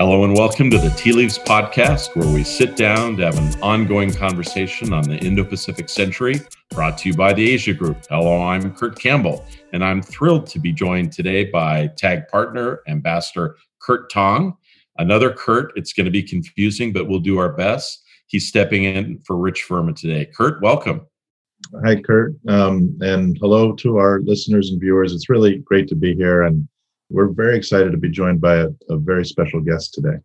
Hello 0.00 0.24
and 0.24 0.32
welcome 0.32 0.70
to 0.70 0.78
the 0.78 0.88
Tea 0.96 1.12
Leaves 1.12 1.38
Podcast, 1.38 2.16
where 2.16 2.32
we 2.32 2.42
sit 2.42 2.74
down 2.74 3.18
to 3.18 3.26
have 3.26 3.36
an 3.36 3.60
ongoing 3.60 4.10
conversation 4.10 4.94
on 4.94 5.02
the 5.02 5.18
Indo 5.18 5.44
Pacific 5.44 5.90
century, 5.90 6.40
brought 6.70 6.96
to 6.96 7.10
you 7.10 7.14
by 7.14 7.34
the 7.34 7.50
Asia 7.50 7.74
Group. 7.74 7.98
Hello, 8.08 8.40
I'm 8.40 8.74
Kurt 8.74 8.98
Campbell, 8.98 9.44
and 9.74 9.84
I'm 9.84 10.00
thrilled 10.00 10.46
to 10.46 10.58
be 10.58 10.72
joined 10.72 11.12
today 11.12 11.44
by 11.44 11.88
TAG 11.98 12.28
partner, 12.28 12.80
Ambassador 12.88 13.58
Kurt 13.78 14.10
Tong. 14.10 14.56
Another 14.96 15.34
Kurt, 15.34 15.70
it's 15.76 15.92
going 15.92 16.06
to 16.06 16.10
be 16.10 16.22
confusing, 16.22 16.94
but 16.94 17.06
we'll 17.06 17.20
do 17.20 17.36
our 17.36 17.52
best. 17.52 18.02
He's 18.26 18.48
stepping 18.48 18.84
in 18.84 19.20
for 19.26 19.36
Rich 19.36 19.66
Verma 19.68 19.94
today. 19.94 20.24
Kurt, 20.34 20.62
welcome. 20.62 21.02
Hi, 21.84 22.00
Kurt, 22.00 22.36
um, 22.48 22.96
and 23.02 23.36
hello 23.38 23.74
to 23.74 23.98
our 23.98 24.20
listeners 24.20 24.70
and 24.70 24.80
viewers. 24.80 25.12
It's 25.12 25.28
really 25.28 25.58
great 25.58 25.88
to 25.88 25.94
be 25.94 26.14
here, 26.14 26.44
and 26.44 26.66
we're 27.10 27.32
very 27.32 27.56
excited 27.56 27.92
to 27.92 27.98
be 27.98 28.08
joined 28.08 28.40
by 28.40 28.56
a, 28.56 28.68
a 28.88 28.96
very 28.96 29.24
special 29.24 29.60
guest 29.60 29.92
today. 29.92 30.18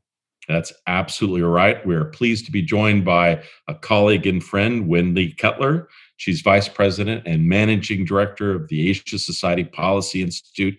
That's 0.48 0.72
absolutely 0.86 1.42
right. 1.42 1.86
We 1.86 1.96
are 1.96 2.06
pleased 2.06 2.46
to 2.46 2.52
be 2.52 2.62
joined 2.62 3.04
by 3.04 3.42
a 3.68 3.74
colleague 3.74 4.28
and 4.28 4.44
friend, 4.44 4.88
Wendy 4.88 5.34
Cutler. 5.34 5.90
She's 6.18 6.42
Vice 6.42 6.70
President 6.70 7.24
and 7.26 7.50
Managing 7.50 8.06
Director 8.06 8.54
of 8.54 8.68
the 8.68 8.90
Asia 8.90 9.18
Society 9.18 9.64
Policy 9.64 10.22
Institute 10.22 10.78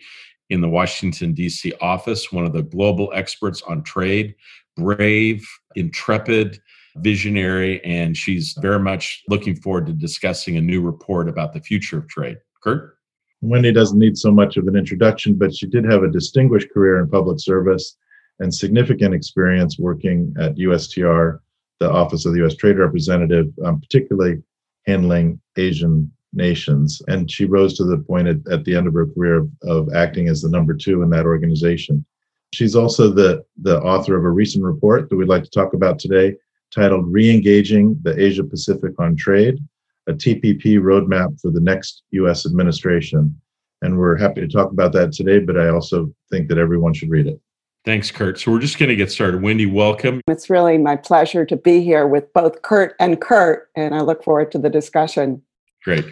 in 0.51 0.61
the 0.61 0.69
Washington, 0.69 1.35
D.C. 1.35 1.73
office, 1.81 2.31
one 2.31 2.47
of 2.47 2.53
the 2.53 2.63
global 2.63 3.11
experts 3.13 3.61
on 3.63 3.83
trade, 3.83 4.37
brave, 4.77 5.47
intrepid, 5.75 6.61
visionary, 6.99 7.85
and 7.85 8.17
she's 8.17 8.57
very 8.61 8.79
much 8.79 9.25
looking 9.29 9.57
forward 9.57 9.87
to 9.87 9.93
discussing 9.93 10.57
a 10.57 10.61
new 10.61 10.81
report 10.81 11.29
about 11.29 11.53
the 11.53 11.61
future 11.61 11.99
of 11.99 12.09
trade. 12.09 12.39
Kurt? 12.63 12.96
Wendy 13.43 13.73
doesn't 13.73 13.99
need 13.99 14.17
so 14.17 14.33
much 14.33 14.57
of 14.57 14.67
an 14.67 14.77
introduction, 14.77 15.35
but 15.35 15.55
she 15.55 15.67
did 15.67 15.85
have 15.85 16.03
a 16.03 16.11
distinguished 16.11 16.71
career 16.71 17.01
in 17.01 17.09
public 17.09 17.39
service 17.39 17.97
and 18.41 18.55
significant 18.55 19.15
experience 19.15 19.79
working 19.79 20.35
at 20.39 20.57
USTR, 20.57 21.41
the 21.81 21.91
Office 21.91 22.27
of 22.27 22.33
the 22.33 22.39
U.S. 22.41 22.55
Trade 22.55 22.79
Representative, 22.79 23.53
um, 23.65 23.81
particularly 23.81 24.43
handling 24.87 25.41
Asian 25.57 26.11
nations. 26.33 27.01
And 27.09 27.31
she 27.31 27.45
rose 27.45 27.77
to 27.77 27.85
the 27.85 27.99
point 27.99 28.29
at, 28.29 28.37
at 28.51 28.65
the 28.65 28.75
end 28.75 28.87
of 28.87 28.95
her 28.95 29.07
career 29.07 29.37
of, 29.37 29.51
of 29.63 29.95
acting 29.95 30.29
as 30.29 30.43
the 30.43 30.51
number 30.51 30.75
two 30.75 31.03
in 31.03 31.11
that 31.11 31.27
organization. 31.27 32.05
She's 32.53 32.77
also 32.77 33.11
the, 33.11 33.45
the 33.63 33.81
author 33.81 34.17
of 34.17 34.25
a 34.25 34.31
recent 34.31 34.65
report 34.65 35.09
that 35.09 35.17
we'd 35.17 35.29
like 35.29 35.45
to 35.45 35.51
talk 35.51 35.75
about 35.75 35.99
today 35.99 36.37
titled 36.75 37.11
Re-engaging 37.13 37.99
the 38.03 38.19
Asia 38.21 38.45
Pacific 38.45 38.93
on 38.99 39.17
Trade 39.17 39.59
a 40.07 40.13
TPP 40.13 40.79
roadmap 40.79 41.41
for 41.41 41.51
the 41.51 41.61
next 41.61 42.03
US 42.13 42.47
administration. 42.47 43.41
And 43.83 43.99
we're 43.99 44.17
happy 44.17 44.41
to 44.41 44.49
talk 44.49 44.71
about 44.71 44.93
that 44.93 45.13
today, 45.13 45.39
but 45.39 45.59
I 45.59 45.69
also 45.69 46.13
think 46.31 46.49
that 46.49 46.59
everyone 46.59 46.95
should 46.95 47.11
read 47.11 47.27
it. 47.27 47.41
Thanks, 47.85 48.11
Kurt. 48.11 48.39
So 48.41 48.51
we're 48.51 48.59
just 48.59 48.79
going 48.79 48.89
to 48.89 48.97
get 48.97 49.13
started. 49.13 49.43
Wendy, 49.43 49.67
welcome. 49.67 50.21
It's 50.27 50.51
really 50.51 50.77
my 50.77 50.97
pleasure 50.97 51.45
to 51.47 51.57
be 51.57 51.83
here 51.83 52.07
with 52.07 52.33
both 52.33 52.63
Kurt 52.63 52.97
and 52.99 53.21
Kurt, 53.21 53.69
and 53.77 53.95
I 53.95 54.01
look 54.01 54.25
forward 54.25 54.51
to 54.53 54.59
the 54.59 54.71
discussion. 54.71 55.43
Great. 55.85 56.05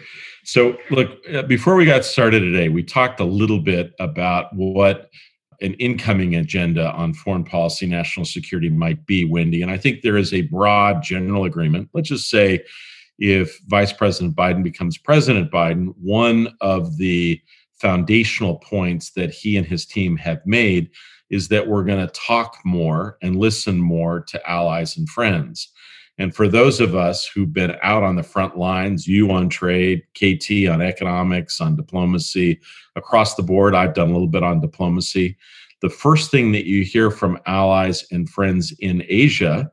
So, 0.45 0.77
look, 0.89 1.09
uh, 1.33 1.41
before 1.41 1.75
we 1.75 1.85
got 1.85 2.05
started 2.05 2.39
today, 2.39 2.69
we 2.69 2.81
talked 2.81 3.19
a 3.19 3.25
little 3.25 3.59
bit 3.59 3.93
about 3.99 4.55
what 4.55 5.09
an 5.61 5.73
incoming 5.73 6.35
agenda 6.35 6.91
on 6.93 7.13
foreign 7.13 7.43
policy, 7.43 7.85
national 7.85 8.25
security 8.25 8.69
might 8.69 9.05
be, 9.05 9.25
Wendy. 9.25 9.61
And 9.61 9.71
I 9.71 9.77
think 9.77 10.01
there 10.01 10.15
is 10.15 10.33
a 10.33 10.41
broad 10.41 11.03
general 11.03 11.43
agreement. 11.43 11.89
Let's 11.93 12.09
just 12.09 12.29
say 12.29 12.63
if 13.17 13.59
Vice 13.67 13.93
President 13.93 14.35
Biden 14.35 14.63
becomes 14.63 14.97
President 14.97 15.51
Biden, 15.51 15.93
one 15.97 16.49
of 16.61 16.97
the 16.97 17.41
foundational 17.73 18.57
points 18.57 19.11
that 19.11 19.31
he 19.31 19.57
and 19.57 19.65
his 19.65 19.85
team 19.85 20.17
have 20.17 20.45
made 20.45 20.89
is 21.29 21.47
that 21.49 21.67
we're 21.67 21.83
going 21.83 22.05
to 22.05 22.13
talk 22.13 22.57
more 22.63 23.17
and 23.21 23.37
listen 23.37 23.79
more 23.79 24.21
to 24.21 24.49
allies 24.49 24.97
and 24.97 25.09
friends. 25.09 25.71
And 26.17 26.33
for 26.33 26.47
those 26.47 26.79
of 26.79 26.95
us 26.95 27.25
who've 27.25 27.51
been 27.51 27.75
out 27.81 28.03
on 28.03 28.15
the 28.15 28.23
front 28.23 28.57
lines, 28.57 29.05
you 29.07 29.31
on 29.31 29.49
trade, 29.49 30.03
KT 30.13 30.69
on 30.69 30.81
economics, 30.81 31.59
on 31.59 31.75
diplomacy, 31.75 32.59
across 32.95 33.35
the 33.35 33.43
board, 33.43 33.75
I've 33.75 33.93
done 33.93 34.09
a 34.09 34.13
little 34.13 34.27
bit 34.27 34.43
on 34.43 34.61
diplomacy. 34.61 35.37
The 35.81 35.89
first 35.89 36.31
thing 36.31 36.53
that 36.53 36.65
you 36.65 36.83
hear 36.83 37.11
from 37.11 37.39
allies 37.45 38.05
and 38.11 38.29
friends 38.29 38.73
in 38.79 39.03
Asia 39.09 39.69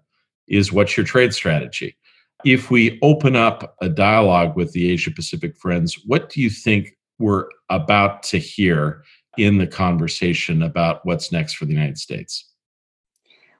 is 0.48 0.72
what's 0.72 0.96
your 0.96 1.06
trade 1.06 1.32
strategy? 1.32 1.96
If 2.44 2.70
we 2.70 2.98
open 3.02 3.36
up 3.36 3.76
a 3.80 3.88
dialogue 3.88 4.56
with 4.56 4.72
the 4.72 4.90
Asia 4.90 5.10
Pacific 5.10 5.56
friends, 5.56 5.98
what 6.06 6.28
do 6.28 6.40
you 6.40 6.50
think 6.50 6.96
we're 7.18 7.46
about 7.70 8.22
to 8.24 8.38
hear 8.38 9.04
in 9.38 9.58
the 9.58 9.66
conversation 9.66 10.62
about 10.62 11.04
what's 11.04 11.32
next 11.32 11.54
for 11.54 11.64
the 11.64 11.72
United 11.72 11.98
States? 11.98 12.48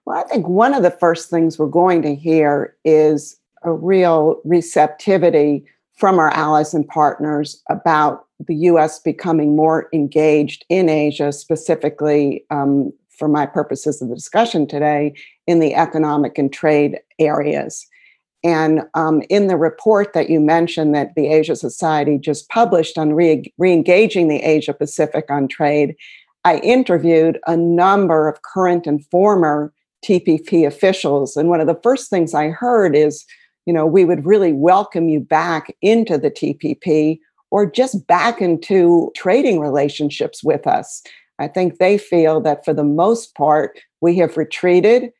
Well, 0.04 0.19
I 0.19 0.28
think 0.28 0.48
one 0.48 0.75
of 0.75 0.82
the 0.82 0.91
first 0.91 1.31
things 1.31 1.59
we're 1.59 1.66
going 1.66 2.03
to 2.03 2.15
hear 2.15 2.76
is 2.84 3.38
a 3.62 3.72
real 3.72 4.41
receptivity 4.44 5.65
from 5.94 6.19
our 6.19 6.31
allies 6.31 6.75
and 6.75 6.87
partners 6.88 7.62
about 7.71 8.26
the 8.47 8.56
US 8.56 8.98
becoming 8.98 9.54
more 9.54 9.88
engaged 9.92 10.65
in 10.69 10.88
Asia, 10.88 11.32
specifically 11.32 12.44
um, 12.50 12.92
for 13.09 13.28
my 13.28 13.47
purposes 13.47 14.03
of 14.03 14.09
the 14.09 14.15
discussion 14.16 14.66
today, 14.66 15.15
in 15.47 15.60
the 15.60 15.75
economic 15.75 16.38
and 16.38 16.53
trade 16.53 16.98
areas. 17.21 17.87
And 18.44 18.82
um, 18.94 19.22
in 19.28 19.47
the 19.47 19.56
report 19.56 20.14
that 20.14 20.28
you 20.28 20.41
mentioned 20.41 20.94
that 20.94 21.14
the 21.14 21.28
Asia 21.28 21.54
Society 21.54 22.19
just 22.19 22.48
published 22.48 22.98
on 22.98 23.12
re- 23.12 23.53
engaging 23.60 24.28
the 24.28 24.42
Asia 24.42 24.75
Pacific 24.75 25.26
on 25.30 25.47
trade, 25.47 25.94
I 26.44 26.56
interviewed 26.58 27.38
a 27.47 27.56
number 27.56 28.28
of 28.28 28.42
current 28.42 28.86
and 28.86 29.04
former 29.06 29.72
TPP 30.04 30.66
officials. 30.66 31.36
And 31.36 31.48
one 31.48 31.60
of 31.60 31.69
the 31.69 31.78
first 31.82 32.10
things 32.10 32.34
I 32.34 32.48
heard 32.48 32.97
is, 32.97 33.25
you 33.64 33.72
know, 33.72 33.86
we 33.86 34.04
would 34.04 34.26
really 34.26 34.53
welcome 34.53 35.09
you 35.09 35.20
back 35.20 35.76
into 35.80 36.19
the 36.19 36.30
TPP 36.30 37.20
or 37.53 37.70
just 37.70 38.06
back 38.09 38.41
into 38.41 39.12
trading 39.14 39.60
relationships 39.60 40.42
with 40.42 40.66
us. 40.66 41.03
I 41.38 41.47
think 41.47 41.78
they 41.78 41.97
feel 41.97 42.41
that 42.41 42.64
for 42.64 42.74
the 42.74 42.84
most 42.84 43.36
part, 43.36 43.78
we 44.00 44.16
have 44.16 44.36
retreated 44.36 45.12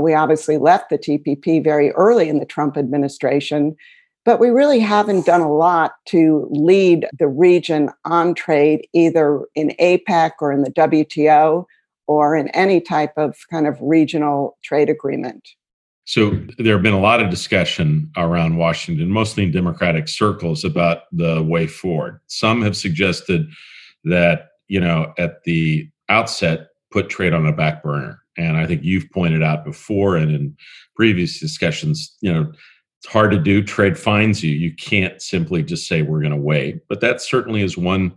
we 0.00 0.14
obviously 0.14 0.58
left 0.58 0.90
the 0.90 0.98
TPP 0.98 1.62
very 1.62 1.90
early 1.92 2.28
in 2.28 2.38
the 2.38 2.46
Trump 2.46 2.76
administration, 2.76 3.76
but 4.24 4.38
we 4.38 4.50
really 4.50 4.78
haven't 4.78 5.26
done 5.26 5.40
a 5.40 5.52
lot 5.52 5.94
to 6.06 6.46
lead 6.50 7.06
the 7.18 7.28
region 7.28 7.90
on 8.04 8.34
trade, 8.34 8.86
either 8.92 9.44
in 9.54 9.74
APEC 9.80 10.32
or 10.40 10.52
in 10.52 10.62
the 10.62 10.70
WTO 10.70 11.66
or 12.06 12.36
in 12.36 12.48
any 12.48 12.80
type 12.80 13.12
of 13.16 13.36
kind 13.50 13.66
of 13.66 13.78
regional 13.80 14.56
trade 14.62 14.88
agreement. 14.88 15.48
So 16.04 16.30
there 16.58 16.74
have 16.74 16.82
been 16.82 16.94
a 16.94 17.00
lot 17.00 17.22
of 17.22 17.30
discussion 17.30 18.10
around 18.16 18.56
Washington, 18.56 19.08
mostly 19.08 19.44
in 19.44 19.52
Democratic 19.52 20.08
circles, 20.08 20.64
about 20.64 21.02
the 21.12 21.42
way 21.42 21.66
forward. 21.66 22.20
Some 22.26 22.62
have 22.62 22.76
suggested 22.76 23.48
that, 24.04 24.48
you 24.66 24.80
know, 24.80 25.12
at 25.16 25.44
the 25.44 25.88
outset, 26.08 26.68
put 26.90 27.08
trade 27.08 27.32
on 27.32 27.46
a 27.46 27.52
back 27.52 27.82
burner 27.82 28.21
and 28.36 28.56
I 28.56 28.66
think 28.66 28.82
you've 28.82 29.10
pointed 29.10 29.42
out 29.42 29.64
before 29.64 30.16
and 30.16 30.30
in 30.30 30.56
previous 30.96 31.40
discussions, 31.40 32.16
you 32.20 32.32
know, 32.32 32.52
it's 33.02 33.12
hard 33.12 33.30
to 33.32 33.38
do. 33.38 33.62
Trade 33.62 33.98
finds 33.98 34.42
you. 34.44 34.52
You 34.52 34.74
can't 34.74 35.20
simply 35.20 35.62
just 35.62 35.88
say 35.88 36.02
we're 36.02 36.20
going 36.20 36.30
to 36.30 36.36
wait. 36.36 36.86
But 36.88 37.00
that 37.00 37.20
certainly 37.20 37.62
is 37.62 37.76
one 37.76 38.12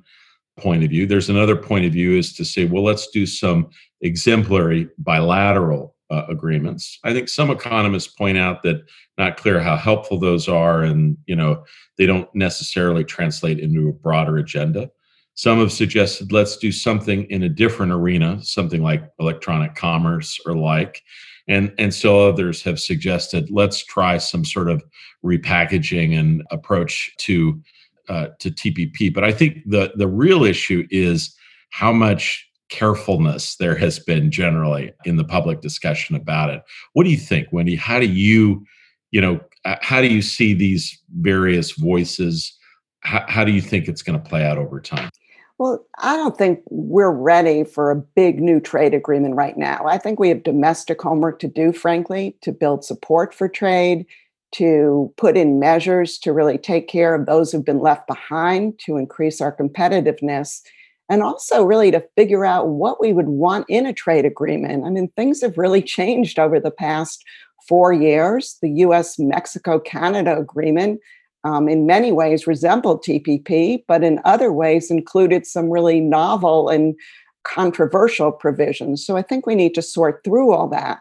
point 0.59 0.83
of 0.83 0.89
view. 0.89 1.05
There's 1.05 1.29
another 1.29 1.55
point 1.55 1.85
of 1.85 1.93
view 1.93 2.17
is 2.17 2.33
to 2.35 2.45
say, 2.45 2.65
well, 2.65 2.83
let's 2.83 3.07
do 3.07 3.25
some 3.25 3.69
exemplary 4.01 4.87
bilateral 4.99 5.95
uh, 6.11 6.23
agreements. 6.29 6.99
I 7.03 7.13
think 7.13 7.29
some 7.29 7.49
economists 7.49 8.07
point 8.07 8.37
out 8.37 8.63
that 8.63 8.83
not 9.17 9.37
clear 9.37 9.59
how 9.59 9.75
helpful 9.75 10.19
those 10.19 10.47
are, 10.47 10.83
and 10.83 11.17
you 11.25 11.35
know 11.35 11.63
they 11.97 12.05
don't 12.05 12.29
necessarily 12.35 13.03
translate 13.03 13.59
into 13.59 13.89
a 13.89 13.93
broader 13.93 14.37
agenda. 14.37 14.91
Some 15.35 15.59
have 15.59 15.71
suggested 15.71 16.31
let's 16.31 16.57
do 16.57 16.71
something 16.71 17.25
in 17.25 17.43
a 17.43 17.49
different 17.49 17.91
arena, 17.91 18.41
something 18.43 18.81
like 18.81 19.03
electronic 19.19 19.75
commerce 19.75 20.39
or 20.45 20.55
like. 20.55 21.03
And, 21.47 21.73
and 21.77 21.93
still 21.93 22.19
others 22.19 22.63
have 22.63 22.79
suggested 22.79 23.51
let's 23.51 23.85
try 23.85 24.17
some 24.17 24.43
sort 24.43 24.69
of 24.69 24.83
repackaging 25.23 26.17
and 26.17 26.43
approach 26.51 27.13
to 27.17 27.61
uh, 28.07 28.27
to 28.39 28.51
TPP. 28.51 29.13
But 29.13 29.23
I 29.23 29.31
think 29.31 29.59
the 29.65 29.91
the 29.95 30.07
real 30.07 30.43
issue 30.43 30.87
is 30.89 31.35
how 31.71 31.91
much 31.91 32.47
carefulness 32.69 33.55
there 33.57 33.75
has 33.75 33.99
been 33.99 34.31
generally 34.31 34.91
in 35.05 35.17
the 35.17 35.23
public 35.23 35.61
discussion 35.61 36.15
about 36.15 36.49
it. 36.49 36.63
What 36.93 37.03
do 37.03 37.09
you 37.09 37.17
think, 37.17 37.47
Wendy? 37.51 37.75
How 37.75 37.99
do 37.99 38.07
you, 38.07 38.65
you 39.11 39.21
know, 39.21 39.39
uh, 39.65 39.75
how 39.81 40.01
do 40.01 40.07
you 40.07 40.21
see 40.21 40.53
these 40.53 40.97
various 41.19 41.71
voices? 41.71 42.57
How, 43.01 43.23
how 43.27 43.43
do 43.45 43.51
you 43.51 43.61
think 43.61 43.87
it's 43.87 44.01
going 44.01 44.21
to 44.21 44.29
play 44.29 44.45
out 44.45 44.57
over 44.57 44.79
time? 44.79 45.09
Well, 45.57 45.85
I 45.99 46.17
don't 46.17 46.37
think 46.37 46.61
we're 46.69 47.11
ready 47.11 47.63
for 47.63 47.89
a 47.89 47.95
big 47.95 48.41
new 48.41 48.59
trade 48.59 48.93
agreement 48.93 49.35
right 49.35 49.57
now. 49.57 49.85
I 49.87 49.97
think 49.97 50.19
we 50.19 50.29
have 50.29 50.43
domestic 50.43 51.01
homework 51.01 51.39
to 51.39 51.47
do, 51.47 51.71
frankly, 51.71 52.37
to 52.41 52.51
build 52.51 52.83
support 52.83 53.33
for 53.33 53.47
trade, 53.47 54.05
to 54.53 55.13
put 55.15 55.37
in 55.37 55.59
measures 55.59 56.17
to 56.19 56.33
really 56.33 56.57
take 56.57 56.89
care 56.89 57.15
of 57.15 57.25
those 57.25 57.51
who've 57.51 57.63
been 57.63 57.79
left 57.79 58.05
behind, 58.07 58.79
to 58.79 58.97
increase 58.97 59.39
our 59.41 59.55
competitiveness. 59.55 60.61
and 61.07 61.21
also 61.21 61.63
really 61.63 61.91
to 61.91 62.03
figure 62.15 62.45
out 62.45 62.67
what 62.67 62.99
we 62.99 63.13
would 63.13 63.27
want 63.27 63.63
in 63.69 63.85
a 63.85 63.93
trade 63.93 64.25
agreement. 64.25 64.83
I 64.85 64.89
mean, 64.89 65.07
things 65.09 65.39
have 65.41 65.55
really 65.55 65.83
changed 65.83 66.39
over 66.39 66.59
the 66.59 66.71
past 66.71 67.23
four 67.67 67.93
years. 67.93 68.57
The 68.61 68.71
US 68.71 69.19
Mexico 69.19 69.79
Canada 69.79 70.35
agreement, 70.35 70.99
um, 71.45 71.69
in 71.69 71.85
many 71.85 72.11
ways, 72.11 72.47
resembled 72.47 73.03
TPP, 73.03 73.83
but 73.87 74.03
in 74.03 74.19
other 74.25 74.51
ways 74.51 74.89
included 74.89 75.45
some 75.45 75.69
really 75.69 76.01
novel 76.01 76.69
and 76.69 76.95
controversial 77.43 78.31
provisions. 78.31 79.05
So 79.05 79.15
I 79.15 79.21
think 79.21 79.45
we 79.45 79.53
need 79.53 79.75
to 79.75 79.81
sort 79.83 80.23
through 80.23 80.51
all 80.51 80.67
that. 80.69 80.99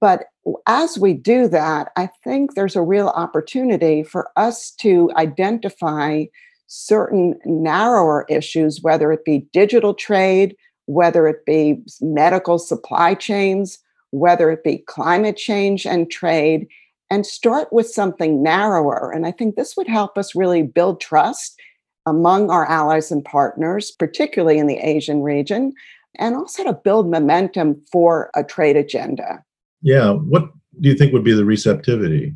But 0.00 0.24
as 0.66 0.98
we 0.98 1.14
do 1.14 1.46
that, 1.48 1.92
I 1.96 2.08
think 2.24 2.54
there's 2.54 2.76
a 2.76 2.82
real 2.82 3.08
opportunity 3.08 4.02
for 4.02 4.28
us 4.36 4.72
to 4.80 5.10
identify 5.16 6.24
certain 6.66 7.38
narrower 7.44 8.26
issues, 8.28 8.82
whether 8.82 9.12
it 9.12 9.24
be 9.24 9.46
digital 9.52 9.94
trade, 9.94 10.56
whether 10.86 11.28
it 11.28 11.44
be 11.46 11.80
medical 12.00 12.58
supply 12.58 13.14
chains, 13.14 13.78
whether 14.10 14.50
it 14.50 14.64
be 14.64 14.78
climate 14.78 15.36
change 15.36 15.86
and 15.86 16.10
trade, 16.10 16.66
and 17.10 17.26
start 17.26 17.72
with 17.72 17.88
something 17.88 18.42
narrower. 18.42 19.10
And 19.10 19.26
I 19.26 19.32
think 19.32 19.56
this 19.56 19.76
would 19.76 19.88
help 19.88 20.16
us 20.16 20.36
really 20.36 20.62
build 20.62 21.00
trust 21.00 21.60
among 22.06 22.50
our 22.50 22.66
allies 22.66 23.10
and 23.10 23.24
partners, 23.24 23.90
particularly 23.90 24.58
in 24.58 24.66
the 24.66 24.78
Asian 24.78 25.22
region, 25.22 25.72
and 26.16 26.34
also 26.34 26.64
to 26.64 26.72
build 26.72 27.10
momentum 27.10 27.82
for 27.92 28.30
a 28.34 28.44
trade 28.44 28.76
agenda. 28.76 29.44
Yeah. 29.82 30.12
What 30.12 30.50
do 30.80 30.88
you 30.88 30.94
think 30.94 31.12
would 31.12 31.24
be 31.24 31.34
the 31.34 31.44
receptivity 31.44 32.34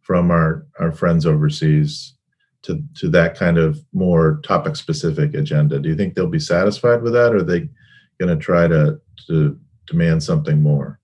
from 0.00 0.30
our, 0.30 0.66
our 0.78 0.92
friends 0.92 1.26
overseas 1.26 2.14
to, 2.62 2.82
to 2.96 3.08
that 3.10 3.36
kind 3.36 3.58
of 3.58 3.80
more 3.92 4.40
topic 4.44 4.76
specific 4.76 5.34
agenda? 5.34 5.78
Do 5.78 5.88
you 5.88 5.96
think 5.96 6.14
they'll 6.14 6.26
be 6.28 6.38
satisfied 6.38 7.02
with 7.02 7.12
that 7.12 7.32
or 7.32 7.38
are 7.38 7.42
they 7.42 7.68
going 8.18 8.36
to 8.36 8.36
try 8.36 8.68
to, 8.68 9.00
to 9.26 9.58
demand 9.86 10.22
something 10.22 10.62
more? 10.62 11.00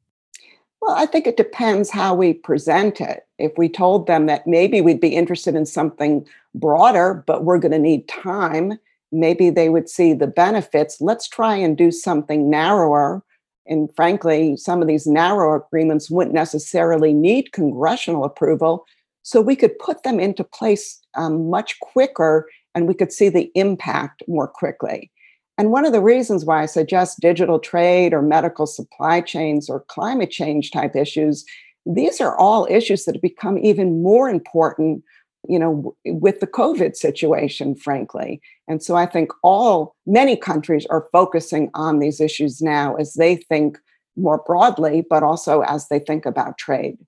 Well, 0.80 0.94
I 0.96 1.06
think 1.06 1.26
it 1.26 1.36
depends 1.36 1.90
how 1.90 2.14
we 2.14 2.34
present 2.34 3.00
it. 3.00 3.26
If 3.38 3.52
we 3.58 3.68
told 3.68 4.06
them 4.06 4.26
that 4.26 4.46
maybe 4.46 4.80
we'd 4.80 5.00
be 5.00 5.16
interested 5.16 5.54
in 5.54 5.66
something 5.66 6.26
broader, 6.54 7.24
but 7.26 7.44
we're 7.44 7.58
going 7.58 7.72
to 7.72 7.78
need 7.78 8.08
time, 8.08 8.78
maybe 9.10 9.50
they 9.50 9.68
would 9.68 9.88
see 9.88 10.12
the 10.12 10.26
benefits. 10.26 11.00
Let's 11.00 11.28
try 11.28 11.56
and 11.56 11.76
do 11.76 11.90
something 11.90 12.48
narrower 12.48 13.22
and 13.68 13.94
frankly, 13.94 14.56
some 14.56 14.80
of 14.80 14.88
these 14.88 15.06
narrow 15.06 15.54
agreements 15.54 16.10
wouldn't 16.10 16.34
necessarily 16.34 17.12
need 17.12 17.52
congressional 17.52 18.24
approval. 18.24 18.86
So 19.22 19.40
we 19.40 19.56
could 19.56 19.78
put 19.78 20.02
them 20.02 20.18
into 20.18 20.42
place 20.42 20.98
um, 21.14 21.50
much 21.50 21.78
quicker 21.80 22.48
and 22.74 22.88
we 22.88 22.94
could 22.94 23.12
see 23.12 23.28
the 23.28 23.52
impact 23.54 24.22
more 24.26 24.48
quickly. 24.48 25.10
And 25.58 25.72
one 25.72 25.84
of 25.84 25.92
the 25.92 26.00
reasons 26.00 26.44
why 26.44 26.62
I 26.62 26.66
suggest 26.66 27.20
digital 27.20 27.58
trade 27.58 28.14
or 28.14 28.22
medical 28.22 28.66
supply 28.66 29.20
chains 29.20 29.68
or 29.68 29.80
climate 29.88 30.30
change 30.30 30.70
type 30.70 30.94
issues, 30.94 31.44
these 31.84 32.20
are 32.20 32.38
all 32.38 32.66
issues 32.70 33.04
that 33.04 33.16
have 33.16 33.22
become 33.22 33.58
even 33.58 34.02
more 34.02 34.30
important 34.30 35.02
you 35.48 35.58
know, 35.58 35.94
with 36.04 36.40
the 36.40 36.46
COVID 36.46 36.96
situation, 36.96 37.74
frankly. 37.74 38.40
And 38.66 38.82
so 38.82 38.96
I 38.96 39.06
think 39.06 39.30
all, 39.42 39.94
many 40.06 40.36
countries 40.36 40.86
are 40.86 41.08
focusing 41.12 41.70
on 41.74 41.98
these 41.98 42.20
issues 42.20 42.60
now 42.60 42.96
as 42.96 43.14
they 43.14 43.36
think 43.36 43.78
more 44.16 44.42
broadly, 44.46 45.06
but 45.08 45.22
also 45.22 45.60
as 45.62 45.88
they 45.88 46.00
think 46.00 46.26
about 46.26 46.58
trade. 46.58 46.98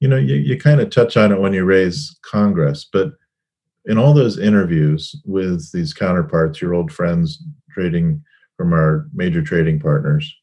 You 0.00 0.08
know, 0.08 0.16
you, 0.16 0.36
you 0.36 0.58
kind 0.58 0.80
of 0.80 0.90
touch 0.90 1.16
on 1.16 1.30
it 1.30 1.40
when 1.40 1.52
you 1.52 1.64
raise 1.64 2.16
Congress, 2.22 2.88
but 2.90 3.12
in 3.84 3.98
all 3.98 4.14
those 4.14 4.38
interviews 4.38 5.14
with 5.24 5.70
these 5.72 5.92
counterparts, 5.92 6.60
your 6.60 6.74
old 6.74 6.90
friends 6.92 7.42
trading 7.70 8.22
from 8.56 8.72
our 8.72 9.06
major 9.14 9.42
trading 9.42 9.78
partners, 9.80 10.34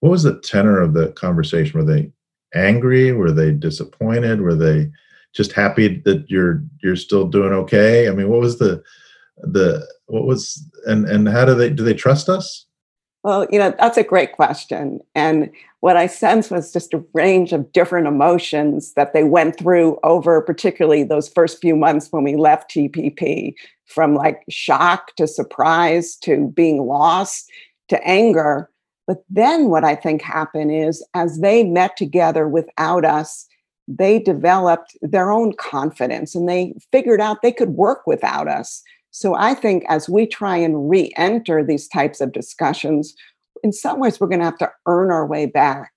what 0.00 0.10
was 0.10 0.22
the 0.22 0.40
tenor 0.40 0.80
of 0.80 0.94
the 0.94 1.12
conversation? 1.12 1.78
Were 1.78 1.84
they 1.84 2.10
angry? 2.54 3.12
Were 3.12 3.32
they 3.32 3.50
disappointed? 3.52 4.40
Were 4.40 4.54
they 4.54 4.90
just 5.34 5.52
happy 5.52 6.00
that 6.04 6.24
you're 6.30 6.62
you're 6.82 6.96
still 6.96 7.26
doing 7.26 7.52
okay? 7.52 8.08
I 8.08 8.12
mean, 8.12 8.28
what 8.28 8.40
was 8.40 8.58
the 8.58 8.82
the 9.38 9.86
what 10.06 10.24
was 10.24 10.64
and 10.86 11.06
and 11.08 11.28
how 11.28 11.44
do 11.44 11.54
they 11.54 11.70
do 11.70 11.84
they 11.84 11.94
trust 11.94 12.28
us? 12.28 12.66
Well, 13.28 13.46
you 13.50 13.58
know, 13.58 13.74
that's 13.78 13.98
a 13.98 14.02
great 14.02 14.32
question. 14.32 15.00
And 15.14 15.50
what 15.80 15.98
I 15.98 16.06
sense 16.06 16.50
was 16.50 16.72
just 16.72 16.94
a 16.94 17.04
range 17.12 17.52
of 17.52 17.70
different 17.72 18.06
emotions 18.06 18.94
that 18.94 19.12
they 19.12 19.22
went 19.22 19.58
through 19.58 19.98
over 20.02 20.40
particularly 20.40 21.02
those 21.02 21.28
first 21.28 21.60
few 21.60 21.76
months 21.76 22.10
when 22.10 22.24
we 22.24 22.36
left 22.36 22.70
TPP 22.70 23.52
from 23.84 24.14
like 24.14 24.44
shock 24.48 25.14
to 25.16 25.26
surprise 25.26 26.16
to 26.22 26.50
being 26.56 26.86
lost 26.86 27.50
to 27.88 28.02
anger. 28.02 28.70
But 29.06 29.18
then 29.28 29.68
what 29.68 29.84
I 29.84 29.94
think 29.94 30.22
happened 30.22 30.72
is 30.72 31.06
as 31.12 31.40
they 31.40 31.64
met 31.64 31.98
together 31.98 32.48
without 32.48 33.04
us, 33.04 33.46
they 33.86 34.20
developed 34.20 34.96
their 35.02 35.30
own 35.30 35.52
confidence 35.52 36.34
and 36.34 36.48
they 36.48 36.72
figured 36.92 37.20
out 37.20 37.42
they 37.42 37.52
could 37.52 37.74
work 37.74 38.06
without 38.06 38.48
us. 38.48 38.82
So 39.10 39.34
I 39.34 39.54
think 39.54 39.84
as 39.88 40.08
we 40.08 40.26
try 40.26 40.56
and 40.56 40.88
re 40.88 41.12
enter 41.16 41.64
these 41.64 41.88
types 41.88 42.20
of 42.20 42.32
discussions, 42.32 43.14
in 43.62 43.72
some 43.72 43.98
ways 44.00 44.20
we're 44.20 44.28
going 44.28 44.40
to 44.40 44.44
have 44.44 44.58
to 44.58 44.70
earn 44.86 45.10
our 45.10 45.26
way 45.26 45.46
back. 45.46 45.90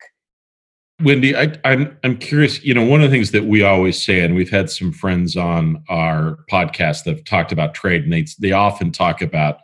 Wendy, 1.04 1.36
I, 1.36 1.44
am 1.44 1.60
I'm, 1.64 1.98
I'm 2.04 2.18
curious. 2.18 2.64
You 2.64 2.74
know, 2.74 2.86
one 2.86 3.02
of 3.02 3.10
the 3.10 3.16
things 3.16 3.32
that 3.32 3.46
we 3.46 3.64
always 3.64 4.02
say, 4.02 4.20
and 4.22 4.36
we've 4.36 4.52
had 4.52 4.70
some 4.70 4.92
friends 4.92 5.36
on 5.36 5.84
our 5.90 6.38
podcast 6.50 7.06
that 7.06 7.16
have 7.16 7.26
talked 7.26 7.52
about 7.52 7.74
trade, 7.74 8.04
and 8.04 8.14
they 8.14 8.26
they 8.40 8.52
often 8.52 8.92
talk 8.92 9.22
about 9.22 9.58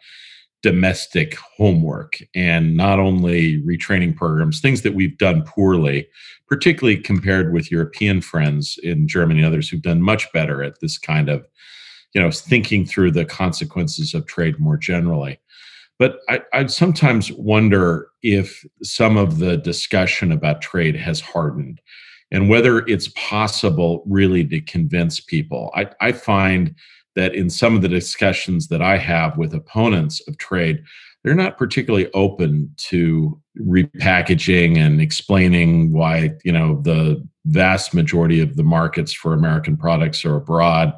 domestic 0.64 1.36
homework 1.36 2.18
and 2.34 2.76
not 2.76 3.00
only 3.00 3.62
retraining 3.62 4.16
programs, 4.16 4.60
things 4.60 4.82
that 4.82 4.96
we've 4.96 5.18
done 5.18 5.44
poorly, 5.44 6.08
particularly 6.48 6.98
compared 6.98 7.54
with 7.54 7.72
European 7.72 8.22
friends 8.22 8.80
in 8.82 9.08
Germany 9.08 9.40
and 9.40 9.48
others 9.48 9.70
who've 9.70 9.82
done 9.82 10.02
much 10.02 10.32
better 10.34 10.64
at 10.64 10.80
this 10.82 10.98
kind 10.98 11.30
of, 11.30 11.46
you 12.14 12.22
know, 12.22 12.32
thinking 12.32 12.86
through 12.86 13.12
the 13.12 13.26
consequences 13.26 14.14
of 14.14 14.26
trade 14.26 14.60
more 14.60 14.78
generally. 14.78 15.40
But 16.00 16.20
I, 16.30 16.42
I 16.54 16.66
sometimes 16.68 17.32
wonder 17.32 18.10
if 18.22 18.66
some 18.84 19.18
of 19.18 19.40
the 19.40 19.58
discussion 19.58 20.32
about 20.32 20.62
trade 20.62 20.96
has 20.96 21.20
hardened 21.20 21.82
and 22.32 22.50
whether 22.50 22.80
it's 22.88 23.10
possible 23.16 24.04
really 24.06 24.46
to 24.46 24.62
convince 24.62 25.20
people. 25.20 25.72
I, 25.76 25.90
I 26.02 26.12
find 26.12 26.76
that 27.16 27.34
in 27.34 27.50
some 27.50 27.76
of 27.76 27.82
the 27.82 27.88
discussions 27.88 28.68
that 28.68 28.82
I 28.82 28.98
have 28.98 29.38
with 29.38 29.54
opponents 29.54 30.22
of 30.28 30.38
trade, 30.38 30.84
they're 31.24 31.36
not 31.36 31.58
particularly 31.58 32.12
open 32.14 32.72
to 32.78 33.42
repackaging 33.60 34.78
and 34.78 35.02
explaining 35.02 35.92
why 35.92 36.32
you 36.46 36.52
know 36.52 36.80
the 36.84 37.28
vast 37.46 37.94
majority 37.94 38.40
of 38.40 38.56
the 38.56 38.64
markets 38.64 39.14
for 39.14 39.34
American 39.34 39.76
products 39.76 40.24
are 40.24 40.36
abroad. 40.36 40.94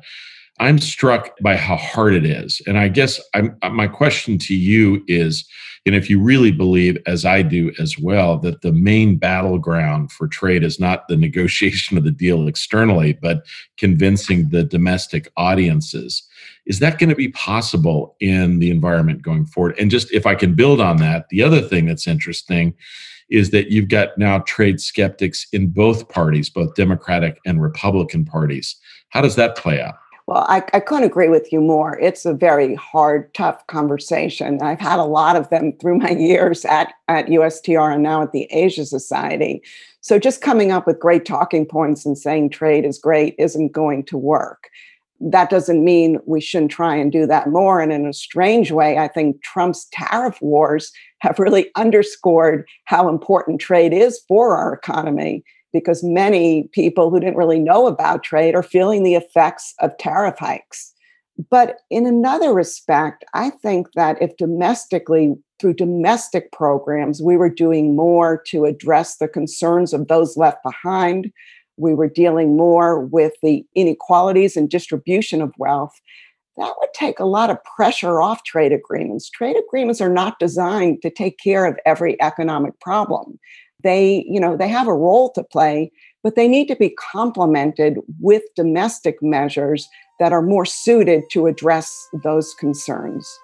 I'm 0.60 0.80
struck 0.80 1.32
by 1.42 1.56
how 1.56 1.76
hard 1.76 2.14
it 2.14 2.26
is, 2.26 2.62
and 2.68 2.78
I 2.78 2.88
guess 2.88 3.20
I'm, 3.34 3.58
uh, 3.62 3.70
my 3.70 3.88
question 3.88 4.38
to 4.40 4.56
you 4.56 5.04
is, 5.08 5.48
and 5.86 5.96
if 5.96 6.10
you 6.10 6.22
really 6.22 6.52
believe, 6.52 6.98
as 7.08 7.24
I 7.26 7.42
do 7.42 7.72
as 7.80 7.98
well, 7.98 8.38
that 8.40 8.62
the 8.62 8.74
main 8.74 9.18
battleground 9.18 10.12
for 10.12 10.28
trade 10.28 10.64
is 10.64 10.80
not 10.80 11.08
the 11.08 11.16
negotiation 11.28 11.98
of 11.98 12.04
the 12.04 12.12
deal 12.12 12.48
externally, 12.48 13.14
but 13.14 13.46
convincing 13.78 14.50
the 14.50 14.64
domestic 14.64 15.32
audiences 15.38 16.24
is 16.70 16.80
that 16.80 17.00
going 17.00 17.10
to 17.10 17.16
be 17.16 17.30
possible 17.30 18.16
in 18.20 18.60
the 18.60 18.70
environment 18.70 19.24
going 19.24 19.46
forward? 19.46 19.78
And 19.80 19.90
just 19.90 20.14
if 20.14 20.28
I 20.28 20.36
can 20.36 20.54
build 20.54 20.80
on 20.80 20.98
that, 20.98 21.28
the 21.30 21.42
other 21.42 21.62
thing 21.62 21.86
that's 21.86 22.08
interesting 22.08 22.76
is 23.30 23.50
that 23.50 23.72
you've 23.72 23.90
got 23.90 24.18
now 24.18 24.40
trade 24.40 24.80
skeptics 24.80 25.48
in 25.52 25.68
both 25.68 26.10
parties, 26.10 26.50
both 26.50 26.76
Democratic 26.76 27.40
and 27.46 27.62
Republican 27.62 28.24
parties. 28.24 28.76
How 29.10 29.22
does 29.22 29.36
that 29.36 29.58
play 29.58 29.82
out? 29.82 29.96
Well, 30.30 30.46
I, 30.48 30.64
I, 30.76 30.80
couldn't 30.80 31.06
agree 31.06 31.28
with 31.28 31.52
you 31.52 31.60
more. 31.60 31.98
It's 31.98 32.24
a 32.24 32.36
very 32.36 32.76
hard, 32.76 33.34
tough 33.34 33.66
conversation. 33.66 34.62
I've 34.62 34.80
had 34.80 35.00
a 35.00 35.04
lot 35.04 35.36
of 35.36 35.50
them 35.50 35.74
through 35.82 35.98
my 35.98 36.12
years 36.20 36.66
at, 36.66 36.94
at 37.08 37.26
USTR 37.26 37.96
and 37.96 38.04
now 38.04 38.22
at 38.22 38.32
the 38.32 38.48
Asia 38.52 38.86
Society. 38.86 39.64
So 40.02 40.20
just 40.20 40.42
coming 40.42 40.72
up 40.72 40.86
with 40.86 41.00
great 41.00 41.26
talking 41.26 41.66
points 41.66 42.06
and 42.06 42.16
saying 42.16 42.52
trade 42.52 42.86
is 42.86 43.00
great 43.00 43.34
isn't 43.40 43.72
going 43.72 44.04
to 44.06 44.20
work 44.20 44.70
that 45.22 45.50
doesn't 45.50 45.84
mean 45.84 46.18
we 46.26 46.40
shouldn't 46.40 46.72
try 46.72 46.96
and 46.96 47.12
do 47.12 47.26
that 47.26 47.50
more. 47.50 47.82
And 47.82 47.92
in 47.92 48.06
a 48.06 48.14
strange 48.14 48.72
way, 48.72 48.98
I 48.98 49.10
think 49.10 49.44
Trump's 49.44 49.86
tariff 49.92 50.42
wars 50.42 50.94
have 51.20 51.40
really 51.40 51.72
underscored 51.76 52.66
how 52.86 53.10
important 53.10 53.60
trade 53.60 53.92
is 53.92 54.22
for 54.30 54.56
our 54.56 54.74
economy 54.74 55.44
because 55.74 56.04
many 56.04 56.70
people 56.72 57.10
who 57.10 57.20
didn't 57.20 57.38
really 57.38 57.60
know 57.60 57.88
about 57.88 58.24
trade 58.24 58.56
are 58.56 58.64
feeling 58.64 59.04
the 59.04 59.16
effects 59.16 59.74
of 59.80 59.98
tariff 59.98 60.38
hikes. 60.40 60.94
But 61.50 61.78
in 61.90 62.06
another 62.06 62.54
respect, 62.54 63.24
I 63.34 63.50
think 63.50 63.88
that 63.96 64.22
if 64.22 64.36
domestically, 64.38 65.36
through 65.60 65.76
domestic 65.76 66.52
programs, 66.52 67.22
we 67.22 67.38
were 67.38 67.50
doing 67.50 67.96
more 67.96 68.42
to 68.48 68.66
address 68.66 69.18
the 69.18 69.28
concerns 69.28 69.94
of 69.94 70.08
those 70.08 70.36
left 70.36 70.62
behind, 70.64 71.32
we 71.78 71.94
were 71.94 72.10
dealing 72.10 72.58
more 72.58 73.00
with 73.00 73.34
the 73.42 73.66
inequalities 73.74 74.58
and 74.58 74.70
distribution 74.70 75.42
of 75.42 75.54
wealth, 75.58 75.94
that 76.58 76.74
would 76.78 76.94
take 76.94 77.20
a 77.20 77.26
lot 77.26 77.50
of 77.50 77.64
pressure 77.64 78.22
off 78.22 78.44
trade 78.44 78.74
agreements. 78.74 79.30
Trade 79.30 79.56
agreements 79.56 80.02
are 80.02 80.10
not 80.10 80.40
designed 80.40 81.02
to 81.02 81.10
take 81.10 81.40
care 81.40 81.66
of 81.66 81.80
every 81.86 82.22
economic 82.22 82.78
problem. 82.82 83.40
They, 83.82 84.26
you 84.28 84.42
know, 84.42 84.58
they 84.58 84.68
have 84.68 84.88
a 84.88 84.94
role 84.94 85.32
to 85.32 85.44
play, 85.44 85.92
but 86.22 86.36
they 86.36 86.50
need 86.50 86.68
to 86.68 86.76
be 86.76 86.90
complemented 86.90 87.98
with 88.20 88.44
domestic 88.56 89.22
measures 89.22 89.88
that 90.20 90.34
are 90.34 90.42
more 90.42 90.66
suited 90.66 91.24
to 91.32 91.48
address 91.48 92.10
those 92.24 92.54
concerns. 92.56 93.40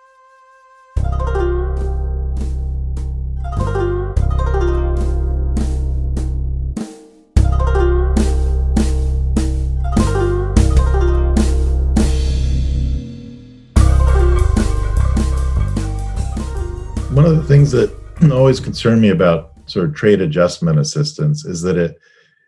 One 17.11 17.23
of 17.23 17.37
the 17.37 17.45
things 17.47 17.71
that 17.71 17.95
always 18.33 18.59
concerned 18.59 19.01
me 19.01 19.07
about 19.07 19.54
sort 19.65 19.89
of 19.89 19.95
trade 19.95 20.21
adjustment 20.21 20.79
assistance 20.79 21.45
is 21.45 21.61
that 21.61 21.77
it 21.77 21.97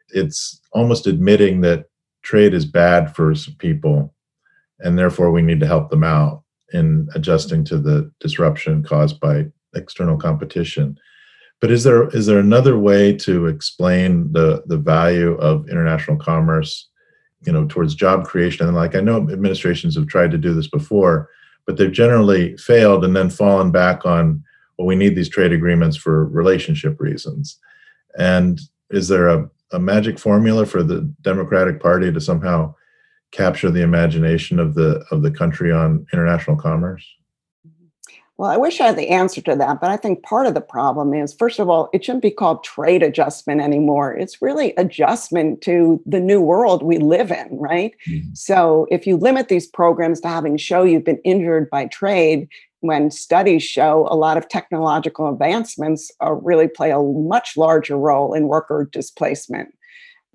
it's 0.09 0.61
almost 0.71 1.07
admitting 1.07 1.61
that 1.61 1.85
trade 2.21 2.53
is 2.53 2.65
bad 2.65 3.15
for 3.15 3.33
people 3.57 4.13
and 4.79 4.97
therefore 4.97 5.31
we 5.31 5.41
need 5.41 5.59
to 5.59 5.67
help 5.67 5.89
them 5.89 6.03
out 6.03 6.43
in 6.73 7.07
adjusting 7.15 7.63
to 7.65 7.77
the 7.77 8.11
disruption 8.19 8.83
caused 8.83 9.19
by 9.19 9.45
external 9.75 10.17
competition. 10.17 10.97
But 11.59 11.71
is 11.71 11.83
there 11.83 12.07
is 12.09 12.25
there 12.25 12.39
another 12.39 12.77
way 12.77 13.13
to 13.17 13.47
explain 13.47 14.31
the 14.31 14.63
the 14.67 14.77
value 14.77 15.33
of 15.35 15.69
international 15.69 16.17
commerce 16.17 16.89
you 17.45 17.51
know 17.51 17.65
towards 17.65 17.95
job 17.95 18.25
creation? 18.25 18.67
And 18.67 18.75
like 18.75 18.95
i 18.95 19.01
know 19.01 19.17
administrations 19.29 19.95
have 19.95 20.07
tried 20.07 20.31
to 20.31 20.37
do 20.37 20.53
this 20.53 20.67
before 20.67 21.29
but 21.65 21.75
they've 21.75 21.91
generally 21.91 22.55
failed 22.57 23.03
and 23.03 23.15
then 23.15 23.29
fallen 23.29 23.71
back 23.71 24.05
on 24.05 24.41
well, 24.77 24.87
we 24.87 24.95
need 24.95 25.15
these 25.15 25.29
trade 25.29 25.53
agreements 25.53 25.97
for 25.97 26.25
relationship 26.25 26.99
reasons. 26.99 27.57
And 28.17 28.59
is 28.89 29.07
there 29.07 29.27
a, 29.27 29.49
a 29.71 29.79
magic 29.79 30.19
formula 30.19 30.65
for 30.65 30.83
the 30.83 31.01
Democratic 31.21 31.81
Party 31.81 32.11
to 32.11 32.21
somehow 32.21 32.73
capture 33.31 33.69
the 33.69 33.81
imagination 33.81 34.59
of 34.59 34.75
the 34.75 35.03
of 35.11 35.21
the 35.21 35.31
country 35.31 35.71
on 35.71 36.05
international 36.13 36.55
commerce? 36.55 37.05
Well, 38.37 38.51
I 38.51 38.57
wish 38.57 38.79
I 38.79 38.85
had 38.85 38.97
the 38.97 39.09
answer 39.09 39.41
to 39.41 39.55
that, 39.55 39.81
but 39.81 39.89
I 39.89 39.97
think 39.97 40.21
part 40.21 40.45
of 40.45 40.53
the 40.53 40.61
problem 40.61 41.11
is, 41.11 41.33
first 41.33 41.57
of 41.57 41.69
all, 41.69 41.89
it 41.91 42.05
shouldn't 42.05 42.21
be 42.21 42.29
called 42.29 42.63
trade 42.63 43.01
adjustment 43.01 43.61
anymore. 43.61 44.15
It's 44.15 44.43
really 44.43 44.75
adjustment 44.77 45.61
to 45.61 45.99
the 46.05 46.19
new 46.19 46.39
world 46.39 46.83
we 46.83 46.99
live 46.99 47.31
in, 47.31 47.47
right? 47.51 47.95
Mm-hmm. 48.07 48.29
So 48.33 48.85
if 48.91 49.07
you 49.07 49.17
limit 49.17 49.47
these 49.47 49.65
programs 49.65 50.21
to 50.21 50.27
having 50.27 50.55
show 50.57 50.83
you've 50.83 51.03
been 51.03 51.21
injured 51.23 51.67
by 51.71 51.87
trade, 51.87 52.47
when 52.81 53.09
studies 53.11 53.63
show 53.63 54.07
a 54.09 54.15
lot 54.15 54.37
of 54.37 54.47
technological 54.49 55.29
advancements 55.29 56.11
uh, 56.23 56.33
really 56.33 56.67
play 56.67 56.91
a 56.91 57.01
much 57.01 57.57
larger 57.57 57.97
role 57.97 58.33
in 58.33 58.47
worker 58.47 58.87
displacement. 58.91 59.69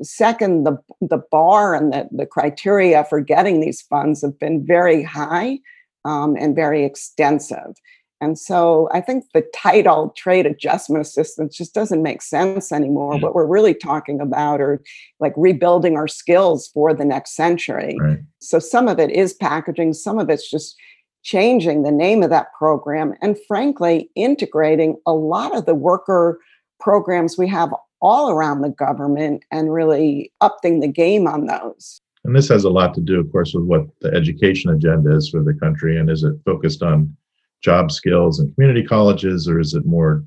Second, 0.02 0.64
the, 0.64 0.76
the 1.00 1.22
bar 1.30 1.74
and 1.74 1.92
the, 1.92 2.08
the 2.10 2.26
criteria 2.26 3.04
for 3.04 3.20
getting 3.20 3.60
these 3.60 3.82
funds 3.82 4.22
have 4.22 4.38
been 4.38 4.66
very 4.66 5.02
high 5.02 5.58
um, 6.04 6.36
and 6.38 6.56
very 6.56 6.84
extensive. 6.84 7.76
And 8.20 8.38
so 8.38 8.88
I 8.92 9.00
think 9.00 9.24
the 9.34 9.44
title 9.52 10.14
trade 10.16 10.46
adjustment 10.46 11.04
assistance 11.04 11.56
just 11.56 11.74
doesn't 11.74 12.04
make 12.04 12.22
sense 12.22 12.70
anymore. 12.70 13.14
Mm-hmm. 13.14 13.24
What 13.24 13.34
we're 13.34 13.46
really 13.46 13.74
talking 13.74 14.20
about 14.20 14.60
are 14.60 14.80
like 15.18 15.34
rebuilding 15.36 15.96
our 15.96 16.06
skills 16.06 16.68
for 16.68 16.94
the 16.94 17.04
next 17.04 17.34
century. 17.34 17.96
Right. 18.00 18.20
So 18.38 18.60
some 18.60 18.86
of 18.86 19.00
it 19.00 19.10
is 19.10 19.34
packaging, 19.34 19.94
some 19.94 20.20
of 20.20 20.30
it's 20.30 20.48
just 20.48 20.76
changing 21.22 21.82
the 21.82 21.92
name 21.92 22.22
of 22.22 22.30
that 22.30 22.52
program 22.58 23.14
and 23.22 23.38
frankly 23.46 24.10
integrating 24.14 24.96
a 25.06 25.12
lot 25.12 25.56
of 25.56 25.66
the 25.66 25.74
worker 25.74 26.40
programs 26.80 27.38
we 27.38 27.46
have 27.48 27.72
all 28.00 28.30
around 28.30 28.60
the 28.60 28.70
government 28.70 29.44
and 29.50 29.72
really 29.72 30.32
upping 30.40 30.80
the 30.80 30.88
game 30.88 31.26
on 31.26 31.46
those. 31.46 32.00
And 32.24 32.36
this 32.36 32.48
has 32.48 32.64
a 32.64 32.70
lot 32.70 32.94
to 32.94 33.00
do, 33.00 33.18
of 33.18 33.30
course, 33.32 33.54
with 33.54 33.64
what 33.64 33.86
the 34.00 34.12
education 34.12 34.70
agenda 34.70 35.16
is 35.16 35.28
for 35.28 35.42
the 35.42 35.54
country. 35.54 35.98
And 35.98 36.10
is 36.10 36.22
it 36.22 36.34
focused 36.44 36.82
on 36.82 37.16
job 37.62 37.90
skills 37.90 38.38
and 38.38 38.52
community 38.54 38.84
colleges, 38.84 39.48
or 39.48 39.60
is 39.60 39.74
it 39.74 39.86
more 39.86 40.24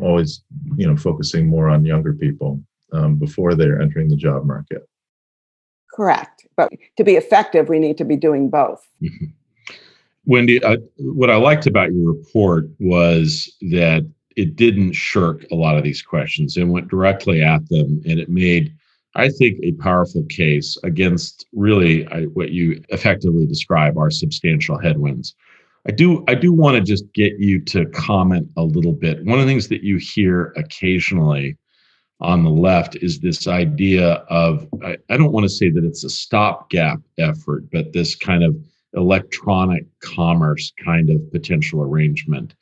always, 0.00 0.42
you 0.76 0.86
know, 0.86 0.96
focusing 0.96 1.48
more 1.48 1.68
on 1.68 1.84
younger 1.84 2.12
people 2.12 2.60
um, 2.92 3.16
before 3.16 3.54
they're 3.54 3.80
entering 3.80 4.08
the 4.08 4.16
job 4.16 4.44
market? 4.44 4.88
Correct. 5.94 6.46
But 6.56 6.72
to 6.96 7.04
be 7.04 7.16
effective, 7.16 7.68
we 7.68 7.78
need 7.78 7.98
to 7.98 8.04
be 8.04 8.16
doing 8.16 8.48
both. 8.50 8.88
Wendy, 10.24 10.64
I, 10.64 10.76
what 10.98 11.30
I 11.30 11.36
liked 11.36 11.66
about 11.66 11.92
your 11.92 12.12
report 12.12 12.66
was 12.78 13.52
that 13.72 14.08
it 14.36 14.56
didn't 14.56 14.92
shirk 14.92 15.44
a 15.50 15.54
lot 15.54 15.76
of 15.76 15.84
these 15.84 16.02
questions 16.02 16.56
and 16.56 16.70
went 16.70 16.88
directly 16.88 17.42
at 17.42 17.68
them, 17.68 18.00
and 18.06 18.18
it 18.20 18.28
made, 18.28 18.72
I 19.14 19.28
think, 19.28 19.58
a 19.62 19.72
powerful 19.72 20.24
case 20.24 20.76
against 20.84 21.46
really 21.52 22.06
I, 22.08 22.24
what 22.24 22.50
you 22.50 22.82
effectively 22.90 23.46
describe 23.46 23.98
are 23.98 24.10
substantial 24.10 24.78
headwinds. 24.78 25.34
I 25.88 25.90
do, 25.90 26.24
I 26.28 26.34
do 26.34 26.52
want 26.52 26.76
to 26.76 26.82
just 26.82 27.12
get 27.12 27.38
you 27.38 27.60
to 27.64 27.86
comment 27.86 28.48
a 28.56 28.62
little 28.62 28.92
bit. 28.92 29.24
One 29.24 29.40
of 29.40 29.44
the 29.44 29.50
things 29.50 29.68
that 29.68 29.82
you 29.82 29.96
hear 29.96 30.52
occasionally 30.56 31.56
on 32.20 32.44
the 32.44 32.50
left 32.50 32.94
is 32.96 33.18
this 33.18 33.48
idea 33.48 34.12
of 34.30 34.68
I, 34.84 34.96
I 35.10 35.16
don't 35.16 35.32
want 35.32 35.42
to 35.42 35.50
say 35.50 35.70
that 35.70 35.84
it's 35.84 36.04
a 36.04 36.10
stopgap 36.10 37.00
effort, 37.18 37.64
but 37.72 37.92
this 37.92 38.14
kind 38.14 38.44
of 38.44 38.54
electronic 38.94 39.84
commerce 40.00 40.72
kind 40.82 41.10
of 41.10 41.30
potential 41.32 41.82
arrangement. 41.82 42.54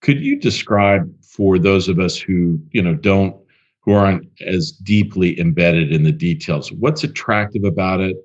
Could 0.00 0.20
you 0.20 0.38
describe 0.38 1.12
for 1.22 1.58
those 1.58 1.88
of 1.88 1.98
us 1.98 2.16
who, 2.18 2.60
you 2.72 2.82
know, 2.82 2.94
don't 2.94 3.36
who 3.88 3.94
aren't 3.94 4.28
as 4.42 4.72
deeply 4.72 5.40
embedded 5.40 5.92
in 5.92 6.02
the 6.02 6.12
details, 6.12 6.70
what's 6.72 7.04
attractive 7.04 7.64
about 7.64 8.00
it? 8.00 8.16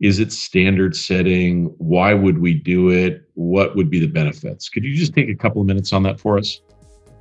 Is 0.00 0.20
it 0.20 0.32
standard 0.32 0.94
setting? 0.94 1.74
Why 1.78 2.14
would 2.14 2.38
we 2.38 2.54
do 2.54 2.90
it? 2.90 3.22
What 3.34 3.74
would 3.74 3.90
be 3.90 3.98
the 3.98 4.06
benefits? 4.06 4.68
Could 4.68 4.84
you 4.84 4.94
just 4.94 5.12
take 5.12 5.28
a 5.28 5.34
couple 5.34 5.60
of 5.60 5.66
minutes 5.66 5.92
on 5.92 6.04
that 6.04 6.20
for 6.20 6.38
us? 6.38 6.60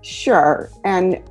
Sure. 0.01 0.69
And 0.85 1.21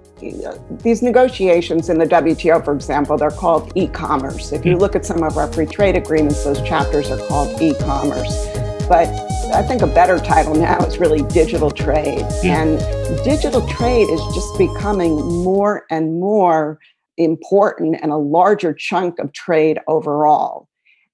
these 0.83 1.03
negotiations 1.03 1.89
in 1.89 1.99
the 1.99 2.07
WTO, 2.07 2.65
for 2.65 2.75
example, 2.75 3.17
they're 3.17 3.31
called 3.31 3.73
e 3.75 3.89
commerce. 3.89 4.53
If 4.53 4.65
you 4.65 4.75
hmm. 4.75 4.81
look 4.81 4.97
at 4.97 5.07
some 5.07 5.23
of 5.23 5.37
our 5.37 5.51
free 5.53 5.67
trade 5.67 5.97
agreements, 5.97 6.45
those 6.45 6.61
chapters 6.63 7.11
are 7.11 7.19
called 7.29 7.61
e 7.61 7.75
commerce. 7.81 8.47
But 8.89 9.09
I 9.53 9.63
think 9.63 9.83
a 9.83 9.87
better 9.87 10.19
title 10.19 10.55
now 10.55 10.79
is 10.85 10.99
really 10.99 11.23
digital 11.23 11.71
trade. 11.71 12.27
And 12.45 12.79
digital 13.25 13.67
trade 13.67 14.09
is 14.09 14.21
just 14.35 14.57
becoming 14.59 15.17
more 15.43 15.85
and 15.91 16.19
more 16.21 16.79
important 17.17 17.97
and 18.03 18.13
a 18.13 18.17
larger 18.17 18.73
chunk 18.73 19.19
of 19.19 19.33
trade 19.33 19.79
overall. 19.89 20.69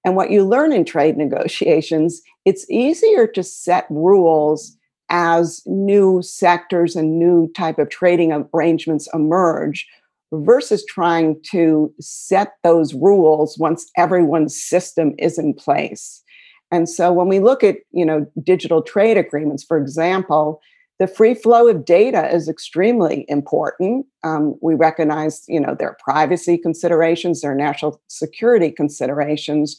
And 0.05 0.15
what 0.15 0.31
you 0.31 0.45
learn 0.45 0.71
in 0.71 0.85
trade 0.85 1.17
negotiations, 1.17 2.21
it's 2.45 2.69
easier 2.69 3.25
to 3.27 3.41
set 3.41 3.87
rules 3.89 4.77
as 5.09 5.61
new 5.65 6.21
sectors 6.21 6.95
and 6.95 7.19
new 7.19 7.51
type 7.55 7.79
of 7.79 7.89
trading 7.89 8.47
arrangements 8.53 9.07
emerge 9.13 9.87
versus 10.33 10.83
trying 10.85 11.39
to 11.51 11.93
set 11.99 12.53
those 12.63 12.93
rules 12.93 13.57
once 13.57 13.89
everyone's 13.97 14.59
system 14.59 15.13
is 15.17 15.37
in 15.37 15.53
place. 15.53 16.23
And 16.71 16.89
so 16.89 17.13
when 17.13 17.27
we 17.27 17.39
look 17.39 17.63
at 17.63 17.77
you 17.91 18.05
know 18.05 18.25
digital 18.43 18.81
trade 18.81 19.17
agreements 19.17 19.63
for 19.63 19.77
example 19.77 20.61
the 20.97 21.07
free 21.07 21.33
flow 21.33 21.67
of 21.67 21.83
data 21.83 22.33
is 22.33 22.47
extremely 22.47 23.25
important. 23.27 24.05
Um, 24.23 24.55
we 24.61 24.75
recognize 24.75 25.43
you 25.47 25.59
know 25.59 25.75
their 25.75 25.97
privacy 26.03 26.57
considerations 26.57 27.41
their 27.41 27.55
national 27.55 28.01
security 28.07 28.71
considerations. 28.71 29.77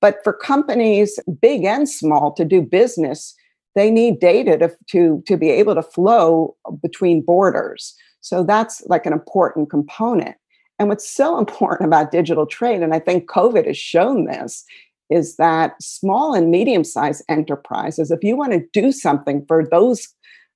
But 0.00 0.18
for 0.22 0.32
companies 0.32 1.18
big 1.40 1.64
and 1.64 1.88
small 1.88 2.32
to 2.34 2.44
do 2.44 2.62
business 2.62 3.34
they 3.78 3.90
need 3.90 4.20
data 4.20 4.58
to, 4.58 4.76
to, 4.90 5.22
to 5.26 5.36
be 5.36 5.50
able 5.50 5.74
to 5.74 5.82
flow 5.82 6.56
between 6.82 7.24
borders. 7.24 7.94
So 8.20 8.42
that's 8.42 8.82
like 8.86 9.06
an 9.06 9.12
important 9.12 9.70
component. 9.70 10.36
And 10.78 10.88
what's 10.88 11.10
so 11.10 11.38
important 11.44 11.86
about 11.86 12.10
digital 12.10 12.46
trade, 12.46 12.82
and 12.82 12.94
I 12.94 12.98
think 12.98 13.28
COVID 13.28 13.66
has 13.66 13.78
shown 13.78 14.26
this, 14.26 14.64
is 15.10 15.36
that 15.36 15.74
small 15.80 16.34
and 16.34 16.50
medium 16.50 16.84
sized 16.84 17.24
enterprises, 17.28 18.10
if 18.10 18.22
you 18.22 18.36
want 18.36 18.52
to 18.52 18.66
do 18.72 18.92
something 18.92 19.44
for 19.46 19.66
those 19.66 20.08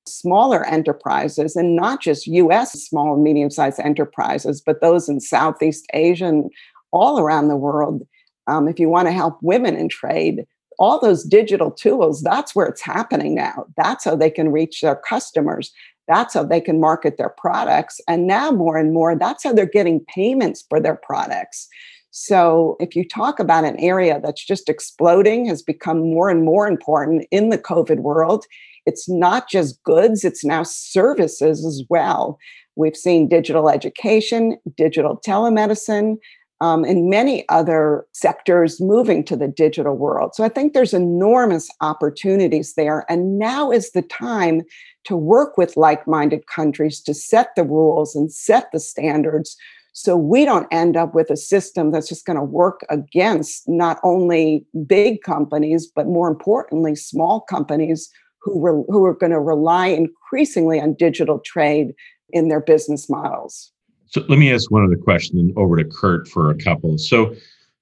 smaller 0.07 0.67
enterprises, 0.67 1.57
and 1.57 1.76
not 1.76 2.02
just 2.02 2.26
US 2.26 2.73
small 2.73 3.14
and 3.14 3.23
medium 3.23 3.50
sized 3.50 3.81
enterprises, 3.81 4.61
but 4.61 4.81
those 4.81 5.09
in 5.09 5.21
Southeast 5.21 5.87
Asia 5.95 6.26
and 6.26 6.50
all 6.93 7.19
around 7.19 7.49
the 7.49 7.57
world, 7.57 8.02
um, 8.47 8.69
if 8.69 8.79
you 8.79 8.88
want 8.88 9.07
to 9.07 9.12
help 9.12 9.38
women 9.41 9.76
in 9.76 9.88
trade, 9.88 10.45
all 10.79 10.99
those 11.00 11.25
digital 11.25 11.71
tools, 11.71 12.23
that's 12.23 12.55
where 12.55 12.67
it's 12.67 12.83
happening 12.83 13.35
now. 13.35 13.67
That's 13.76 14.05
how 14.05 14.17
they 14.17 14.31
can 14.31 14.50
reach 14.50 14.81
their 14.81 14.97
customers. 14.97 15.73
That's 16.09 16.35
how 16.35 16.45
they 16.45 16.61
can 16.61 16.81
market 16.81 17.17
their 17.17 17.35
products. 17.37 18.00
And 18.09 18.26
now, 18.26 18.50
more 18.50 18.76
and 18.76 18.93
more, 18.93 19.17
that's 19.17 19.45
how 19.45 19.52
they're 19.52 19.67
getting 19.67 20.05
payments 20.07 20.64
for 20.69 20.81
their 20.81 20.97
products. 20.97 21.69
So, 22.11 22.76
if 22.81 22.95
you 22.95 23.09
talk 23.09 23.38
about 23.38 23.64
an 23.64 23.79
area 23.79 24.21
that's 24.23 24.45
just 24.45 24.69
exploding, 24.69 25.47
has 25.47 25.62
become 25.62 26.00
more 26.00 26.29
and 26.29 26.45
more 26.45 26.67
important 26.67 27.26
in 27.31 27.49
the 27.49 27.59
COVID 27.59 28.00
world, 28.00 28.45
it's 28.85 29.09
not 29.09 29.49
just 29.49 29.83
goods, 29.85 30.25
it's 30.25 30.45
now 30.45 30.64
services 30.64 31.64
as 31.64 31.83
well. 31.88 32.38
We've 32.75 32.97
seen 32.97 33.29
digital 33.29 33.69
education, 33.69 34.59
digital 34.76 35.21
telemedicine, 35.26 36.17
um, 36.62 36.85
and 36.85 37.11
many 37.11 37.45
other 37.49 38.07
sectors 38.12 38.81
moving 38.81 39.25
to 39.25 39.35
the 39.35 39.49
digital 39.49 39.97
world. 39.97 40.33
So 40.37 40.45
I 40.45 40.49
think 40.49 40.73
there's 40.73 40.95
enormous 40.95 41.69
opportunities 41.81 42.75
there. 42.75 43.04
And 43.09 43.37
now 43.37 43.73
is 43.73 43.90
the 43.90 44.02
time 44.02 44.62
to 45.04 45.16
work 45.16 45.59
with 45.59 45.76
like 45.76 46.07
minded 46.07 46.47
countries 46.47 47.00
to 47.00 47.14
set 47.14 47.49
the 47.57 47.64
rules 47.64 48.14
and 48.14 48.33
set 48.33 48.71
the 48.71 48.78
standards 48.78 49.57
so 49.92 50.16
we 50.16 50.45
don't 50.45 50.69
end 50.71 50.97
up 50.97 51.14
with 51.14 51.31
a 51.31 51.37
system 51.37 51.90
that's 51.90 52.09
just 52.09 52.25
going 52.25 52.38
to 52.38 52.42
work 52.42 52.81
against 52.88 53.69
not 53.69 53.99
only 54.04 54.64
big 54.87 55.23
companies, 55.23 55.87
but 55.87 56.07
more 56.07 56.28
importantly, 56.28 56.95
small 56.95 57.40
companies 57.40 58.09
who, 58.40 58.64
re- 58.64 58.85
who 58.88 59.04
are 59.04 59.14
going 59.14 59.33
to 59.33 59.40
rely 59.40 59.88
increasingly 59.88 60.81
on 60.81 60.95
digital 60.95 61.40
trade 61.40 61.88
in 62.31 62.49
their 62.49 62.61
business 62.61 63.11
models. 63.11 63.73
So 64.12 64.23
let 64.28 64.38
me 64.38 64.52
ask 64.52 64.71
one 64.71 64.85
other 64.85 64.97
question 64.97 65.38
and 65.38 65.57
over 65.57 65.76
to 65.76 65.85
Kurt 65.85 66.28
for 66.28 66.50
a 66.50 66.54
couple. 66.54 66.99
So 66.99 67.35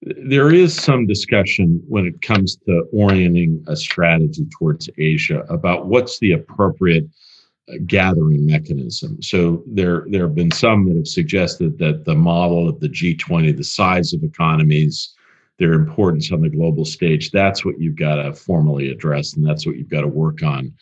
there 0.03 0.55
is 0.55 0.75
some 0.75 1.07
discussion 1.07 1.83
when 1.89 2.07
it 2.07 2.23
comes 2.23 2.57
to 2.67 2.85
orienting 2.93 3.65
a 3.67 3.75
strategy 3.75 4.47
towards 4.57 4.89
Asia 4.97 5.41
about 5.49 5.87
what's 5.87 6.21
the 6.21 6.33
appropriate 6.33 7.09
uh, 7.69 7.75
gathering 7.85 8.47
mechanism. 8.47 9.21
So 9.21 9.65
there 9.67 10.05
there 10.09 10.23
have 10.23 10.37
been 10.37 10.53
some 10.53 10.87
that 10.87 10.97
have 10.97 11.09
suggested 11.09 11.79
that 11.79 12.05
the 12.05 12.15
model 12.15 12.69
of 12.69 12.79
the 12.79 12.89
G20, 12.89 13.57
the 13.57 13.65
size 13.65 14.13
of 14.13 14.23
economies, 14.23 15.15
their 15.59 15.73
importance 15.73 16.31
on 16.31 16.43
the 16.43 16.49
global 16.49 16.85
stage, 16.85 17.33
that's 17.33 17.65
what 17.65 17.81
you've 17.81 17.97
got 17.97 18.23
to 18.23 18.33
formally 18.33 18.89
address 18.91 19.35
and 19.35 19.45
that's 19.45 19.67
what 19.67 19.77
you've 19.77 19.91
got 19.91 20.03
to 20.03 20.09
work 20.09 20.45
on. 20.45 20.73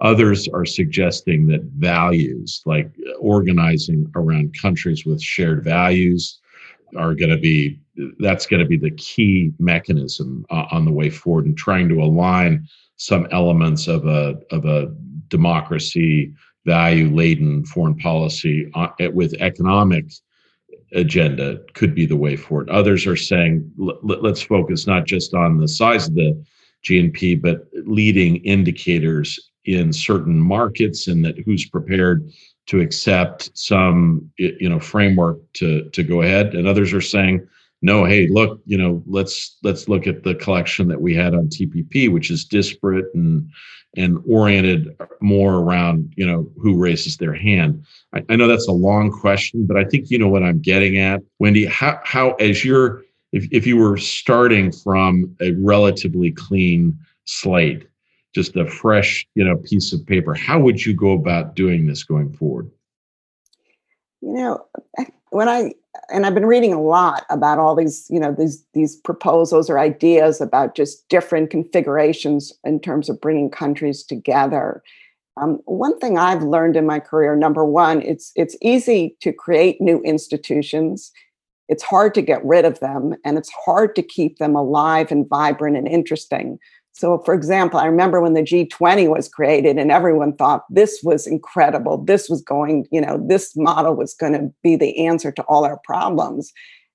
Others 0.00 0.48
are 0.48 0.66
suggesting 0.66 1.46
that 1.46 1.62
values, 1.76 2.62
like 2.66 2.90
organizing 3.20 4.10
around 4.16 4.58
countries 4.60 5.04
with 5.06 5.22
shared 5.22 5.62
values, 5.62 6.40
are 6.96 7.14
going 7.14 7.30
to 7.30 7.38
be 7.38 7.80
that's 8.18 8.46
going 8.46 8.60
to 8.60 8.66
be 8.66 8.76
the 8.76 8.90
key 8.92 9.52
mechanism 9.58 10.44
uh, 10.50 10.66
on 10.70 10.84
the 10.84 10.92
way 10.92 11.10
forward 11.10 11.46
and 11.46 11.56
trying 11.56 11.88
to 11.88 12.00
align 12.02 12.66
some 12.96 13.26
elements 13.30 13.86
of 13.86 14.06
a 14.06 14.36
of 14.50 14.64
a 14.64 14.92
democracy 15.28 16.32
value 16.64 17.08
laden 17.14 17.64
foreign 17.64 17.96
policy 17.96 18.70
uh, 18.74 18.88
with 19.12 19.34
economic 19.34 20.06
agenda 20.92 21.60
could 21.74 21.94
be 21.94 22.06
the 22.06 22.16
way 22.16 22.36
forward. 22.36 22.68
Others 22.70 23.06
are 23.06 23.16
saying 23.16 23.70
let's 24.02 24.42
focus 24.42 24.86
not 24.86 25.06
just 25.06 25.34
on 25.34 25.58
the 25.58 25.68
size 25.68 26.08
of 26.08 26.14
the 26.14 26.44
GNP 26.84 27.40
but 27.40 27.68
leading 27.86 28.36
indicators 28.44 29.50
in 29.64 29.92
certain 29.92 30.38
markets 30.38 31.08
and 31.08 31.24
that 31.24 31.38
who's 31.38 31.68
prepared 31.68 32.30
to 32.66 32.80
accept 32.80 33.50
some 33.56 34.30
you 34.38 34.68
know 34.68 34.80
framework 34.80 35.38
to 35.54 35.88
to 35.90 36.02
go 36.02 36.22
ahead. 36.22 36.54
And 36.54 36.66
others 36.66 36.92
are 36.92 37.00
saying 37.00 37.46
no 37.84 38.04
hey 38.04 38.26
look 38.28 38.60
you 38.64 38.78
know 38.78 39.02
let's 39.06 39.58
let's 39.62 39.88
look 39.88 40.06
at 40.06 40.24
the 40.24 40.34
collection 40.36 40.88
that 40.88 41.00
we 41.00 41.14
had 41.14 41.34
on 41.34 41.48
tpp 41.48 42.10
which 42.10 42.30
is 42.30 42.44
disparate 42.46 43.06
and 43.14 43.46
and 43.96 44.18
oriented 44.26 44.96
more 45.20 45.56
around 45.56 46.12
you 46.16 46.26
know 46.26 46.50
who 46.56 46.76
raises 46.76 47.18
their 47.18 47.34
hand. 47.34 47.84
I, 48.14 48.24
I, 48.30 48.36
know 48.36 48.48
that's 48.48 48.66
a 48.68 48.72
long 48.72 49.12
question 49.12 49.66
but 49.66 49.76
i 49.76 49.84
think 49.84 50.10
you 50.10 50.18
know 50.18 50.28
what 50.28 50.42
i'm 50.42 50.60
getting 50.60 50.98
at. 50.98 51.20
Wendy 51.38 51.66
how 51.66 52.00
how 52.04 52.32
as 52.34 52.64
you're 52.64 53.02
if, 53.32 53.46
if 53.52 53.66
you 53.66 53.76
were 53.76 53.98
starting 53.98 54.72
from 54.72 55.36
a 55.40 55.52
relatively 55.52 56.32
clean 56.32 56.98
slate 57.26 57.86
just 58.34 58.56
a 58.56 58.66
fresh 58.66 59.26
you 59.34 59.44
know 59.44 59.56
piece 59.56 59.92
of 59.92 60.04
paper. 60.06 60.34
How 60.34 60.58
would 60.58 60.84
you 60.84 60.94
go 60.94 61.12
about 61.12 61.54
doing 61.54 61.86
this 61.86 62.02
going 62.04 62.32
forward? 62.32 62.70
You 64.20 64.32
know 64.32 64.66
when 65.34 65.48
i 65.48 65.72
and 66.10 66.24
i've 66.24 66.34
been 66.34 66.46
reading 66.46 66.72
a 66.72 66.80
lot 66.80 67.24
about 67.28 67.58
all 67.58 67.74
these 67.74 68.06
you 68.08 68.20
know 68.20 68.32
these 68.32 68.64
these 68.72 68.94
proposals 68.94 69.68
or 69.68 69.80
ideas 69.80 70.40
about 70.40 70.76
just 70.76 71.08
different 71.08 71.50
configurations 71.50 72.52
in 72.62 72.78
terms 72.78 73.08
of 73.08 73.20
bringing 73.20 73.50
countries 73.50 74.04
together. 74.04 74.82
Um, 75.36 75.60
one 75.64 75.98
thing 75.98 76.16
i've 76.16 76.44
learned 76.44 76.76
in 76.76 76.86
my 76.86 77.00
career 77.00 77.34
number 77.34 77.64
one 77.64 78.00
it's 78.02 78.30
it's 78.36 78.56
easy 78.62 79.16
to 79.20 79.32
create 79.32 79.80
new 79.80 80.00
institutions. 80.02 81.10
It's 81.68 81.82
hard 81.82 82.14
to 82.14 82.22
get 82.22 82.44
rid 82.44 82.64
of 82.64 82.78
them 82.78 83.14
and 83.24 83.36
it's 83.36 83.50
hard 83.50 83.96
to 83.96 84.02
keep 84.02 84.38
them 84.38 84.54
alive 84.54 85.10
and 85.10 85.28
vibrant 85.28 85.76
and 85.76 85.88
interesting 85.88 86.58
so, 86.94 87.18
for 87.24 87.34
example, 87.34 87.80
I 87.80 87.86
remember 87.86 88.20
when 88.20 88.34
the 88.34 88.42
G20 88.42 89.08
was 89.08 89.28
created 89.28 89.78
and 89.78 89.90
everyone 89.90 90.36
thought 90.36 90.64
this 90.70 91.00
was 91.02 91.26
incredible. 91.26 91.98
This 91.98 92.28
was 92.28 92.40
going, 92.40 92.86
you 92.92 93.00
know, 93.00 93.20
this 93.26 93.56
model 93.56 93.96
was 93.96 94.14
going 94.14 94.32
to 94.34 94.52
be 94.62 94.76
the 94.76 95.04
answer 95.04 95.32
to 95.32 95.42
all 95.42 95.64
our 95.64 95.80
problems. 95.82 96.52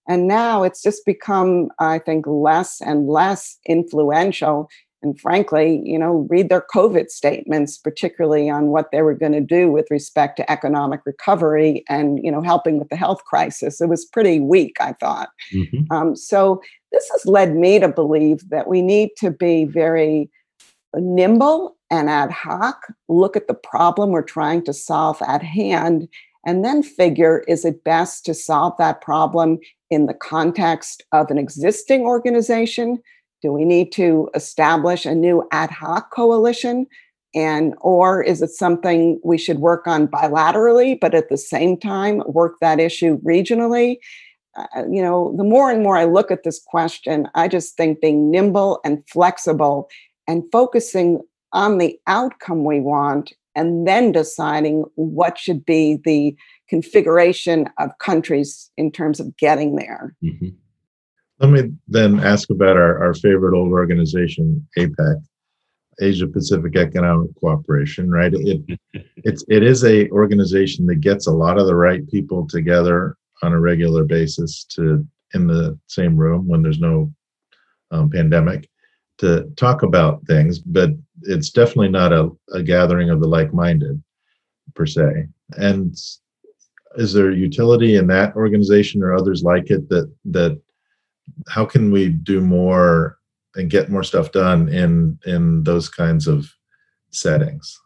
And 0.07 0.25
now 0.25 0.63
it's 0.63 0.81
just 0.81 1.05
become, 1.05 1.67
I 1.79 1.99
think, 1.99 2.25
less 2.27 2.79
and 2.81 3.09
less 3.09 3.57
influential 3.67 4.69
and 5.01 5.19
frankly, 5.19 5.81
you 5.85 5.97
know, 5.97 6.27
read 6.29 6.49
their 6.49 6.65
COVID 6.73 7.09
statements, 7.09 7.77
particularly 7.77 8.49
on 8.49 8.67
what 8.67 8.91
they 8.91 9.01
were 9.01 9.13
going 9.13 9.31
to 9.31 9.41
do 9.41 9.71
with 9.71 9.87
respect 9.89 10.35
to 10.37 10.51
economic 10.51 11.01
recovery 11.05 11.85
and, 11.87 12.19
you 12.21 12.31
know, 12.31 12.41
helping 12.41 12.79
with 12.79 12.89
the 12.89 12.97
health 12.97 13.23
crisis. 13.23 13.79
It 13.79 13.87
was 13.87 14.05
pretty 14.05 14.39
weak, 14.39 14.75
I 14.79 14.93
thought. 14.93 15.29
Mm-hmm. 15.53 15.91
Um, 15.91 16.15
so 16.15 16.61
this 16.91 17.09
has 17.11 17.25
led 17.25 17.55
me 17.55 17.79
to 17.79 17.87
believe 17.87 18.49
that 18.49 18.67
we 18.67 18.81
need 18.81 19.11
to 19.17 19.31
be 19.31 19.65
very 19.65 20.29
nimble 20.95 21.77
and 21.91 22.09
ad 22.09 22.31
hoc, 22.31 22.81
look 23.07 23.35
at 23.35 23.47
the 23.47 23.53
problem 23.53 24.11
we're 24.11 24.21
trying 24.21 24.63
to 24.65 24.73
solve 24.73 25.21
at 25.27 25.43
hand, 25.43 26.07
and 26.45 26.63
then 26.63 26.83
figure 26.83 27.43
is 27.47 27.65
it 27.65 27.83
best 27.83 28.25
to 28.25 28.33
solve 28.33 28.73
that 28.77 29.01
problem 29.01 29.59
in 29.89 30.05
the 30.05 30.13
context 30.13 31.03
of 31.11 31.29
an 31.29 31.37
existing 31.37 32.01
organization? 32.01 33.01
Do 33.41 33.51
we 33.51 33.65
need 33.65 33.91
to 33.93 34.29
establish 34.35 35.05
a 35.05 35.15
new 35.15 35.47
ad 35.51 35.71
hoc 35.71 36.11
coalition? 36.11 36.87
And 37.35 37.75
or 37.81 38.23
is 38.23 38.41
it 38.41 38.49
something 38.49 39.19
we 39.23 39.37
should 39.37 39.59
work 39.59 39.85
on 39.85 40.07
bilaterally, 40.07 40.99
but 40.99 41.13
at 41.13 41.29
the 41.29 41.37
same 41.37 41.77
time 41.77 42.23
work 42.25 42.55
that 42.61 42.79
issue 42.79 43.19
regionally? 43.21 43.97
Uh, 44.55 44.83
you 44.89 45.01
know, 45.01 45.33
the 45.37 45.43
more 45.43 45.71
and 45.71 45.83
more 45.83 45.97
I 45.97 46.05
look 46.05 46.31
at 46.31 46.43
this 46.43 46.59
question, 46.65 47.27
I 47.35 47.47
just 47.47 47.77
think 47.77 48.01
being 48.01 48.31
nimble 48.31 48.79
and 48.83 49.03
flexible 49.07 49.89
and 50.27 50.43
focusing 50.51 51.21
on 51.53 51.77
the 51.77 51.99
outcome 52.07 52.63
we 52.63 52.79
want 52.79 53.33
and 53.55 53.87
then 53.87 54.11
deciding 54.11 54.85
what 54.95 55.37
should 55.37 55.65
be 55.65 55.99
the 56.03 56.35
configuration 56.69 57.69
of 57.77 57.97
countries 57.99 58.71
in 58.77 58.91
terms 58.91 59.19
of 59.19 59.35
getting 59.37 59.75
there. 59.75 60.15
Mm-hmm. 60.23 60.49
Let 61.39 61.49
me 61.49 61.71
then 61.87 62.19
ask 62.19 62.49
about 62.49 62.77
our, 62.77 63.03
our 63.03 63.13
favorite 63.13 63.57
old 63.57 63.71
organization, 63.71 64.67
APEC, 64.77 65.21
Asia 66.01 66.27
Pacific 66.27 66.75
Economic 66.75 67.31
Cooperation, 67.35 68.11
right? 68.11 68.33
It, 68.33 68.79
it's, 69.17 69.43
it 69.49 69.63
is 69.63 69.83
a 69.83 70.09
organization 70.09 70.85
that 70.87 71.01
gets 71.01 71.27
a 71.27 71.31
lot 71.31 71.57
of 71.57 71.65
the 71.65 71.75
right 71.75 72.07
people 72.09 72.47
together 72.47 73.17
on 73.41 73.53
a 73.53 73.59
regular 73.59 74.03
basis 74.03 74.63
to 74.65 75.05
in 75.33 75.47
the 75.47 75.77
same 75.87 76.17
room 76.17 76.47
when 76.47 76.61
there's 76.61 76.79
no 76.79 77.11
um, 77.91 78.09
pandemic 78.09 78.69
to 79.19 79.51
talk 79.57 79.83
about 79.83 80.25
things, 80.25 80.59
but 80.59 80.91
it's 81.23 81.49
definitely 81.49 81.89
not 81.89 82.13
a, 82.13 82.29
a 82.53 82.63
gathering 82.63 83.09
of 83.09 83.19
the 83.19 83.27
like-minded 83.27 84.01
per 84.75 84.85
se. 84.85 85.27
And 85.57 85.95
is 86.95 87.13
there 87.13 87.31
utility 87.31 87.95
in 87.95 88.07
that 88.07 88.35
organization 88.35 89.03
or 89.03 89.13
others 89.13 89.43
like 89.43 89.69
it 89.69 89.87
that 89.89 90.11
that 90.25 90.59
how 91.47 91.65
can 91.65 91.91
we 91.91 92.09
do 92.09 92.41
more 92.41 93.17
and 93.55 93.69
get 93.69 93.91
more 93.91 94.03
stuff 94.03 94.31
done 94.31 94.69
in 94.69 95.19
in 95.25 95.63
those 95.63 95.89
kinds 95.89 96.27
of 96.27 96.51
settings 97.11 97.79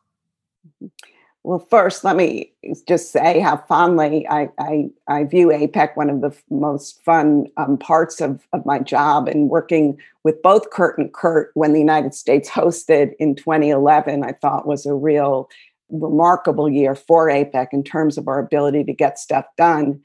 well 1.43 1.60
first 1.60 2.03
let 2.03 2.15
me 2.15 2.51
just 2.88 3.12
say 3.12 3.39
how 3.39 3.58
fondly 3.58 4.27
i 4.29 4.49
i, 4.60 4.89
I 5.08 5.23
view 5.25 5.47
apec 5.47 5.95
one 5.95 6.10
of 6.10 6.21
the 6.21 6.36
most 6.49 7.03
fun 7.03 7.47
um, 7.58 7.77
parts 7.77 8.21
of, 8.21 8.47
of 8.53 8.65
my 8.65 8.79
job 8.79 9.27
and 9.27 9.49
working 9.49 9.97
with 10.23 10.41
both 10.41 10.69
kurt 10.71 10.97
and 10.97 11.13
kurt 11.13 11.51
when 11.53 11.73
the 11.73 11.79
united 11.79 12.13
states 12.13 12.49
hosted 12.49 13.13
in 13.19 13.36
2011 13.36 14.23
i 14.23 14.32
thought 14.32 14.67
was 14.67 14.86
a 14.86 14.93
real 14.93 15.49
remarkable 15.89 16.69
year 16.69 16.95
for 16.95 17.27
apec 17.27 17.67
in 17.71 17.84
terms 17.84 18.17
of 18.17 18.27
our 18.27 18.39
ability 18.39 18.84
to 18.84 18.93
get 18.93 19.19
stuff 19.19 19.45
done 19.58 20.01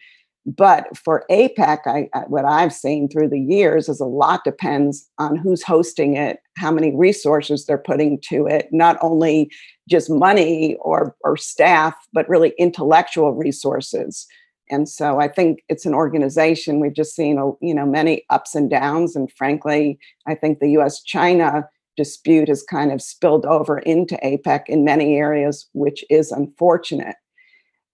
but 0.57 0.97
for 0.97 1.27
APEC, 1.31 1.87
I, 1.87 2.09
what 2.29 2.47
I've 2.47 2.73
seen 2.73 3.09
through 3.09 3.29
the 3.29 3.41
years 3.41 3.89
is 3.89 4.01
a 4.01 4.07
lot 4.07 4.45
depends 4.45 5.07
on 5.19 5.37
who's 5.37 5.63
hosting 5.63 6.17
it, 6.17 6.39
how 6.57 6.71
many 6.71 6.97
resources 6.97 7.67
they're 7.67 7.77
putting 7.77 8.19
to 8.31 8.47
it, 8.47 8.69
not 8.73 8.97
only 9.03 9.51
just 9.91 10.09
money 10.09 10.77
or, 10.77 11.15
or 11.23 11.37
staff, 11.37 11.95
but 12.15 12.29
really 12.31 12.55
intellectual 12.59 13.35
resources. 13.35 14.27
And 14.71 14.89
so 14.89 15.21
I 15.21 15.29
think 15.29 15.61
it's 15.69 15.85
an 15.85 15.95
organization 15.95 16.81
we've 16.81 16.95
just 16.95 17.15
seen, 17.15 17.37
you 17.61 17.75
know, 17.75 17.87
many 17.87 18.25
ups 18.31 18.55
and 18.55 18.71
downs. 18.71 19.17
And 19.17 19.31
frankly, 19.33 19.99
I 20.27 20.35
think 20.35 20.61
the 20.61 20.71
U.S. 20.73 21.03
China 21.03 21.69
dispute 21.97 22.49
has 22.49 22.63
kind 22.63 22.91
of 22.91 23.03
spilled 23.03 23.45
over 23.45 23.81
into 23.81 24.19
APEC 24.25 24.63
in 24.69 24.85
many 24.85 25.17
areas, 25.17 25.69
which 25.73 26.05
is 26.09 26.33
unfortunate. 26.33 27.17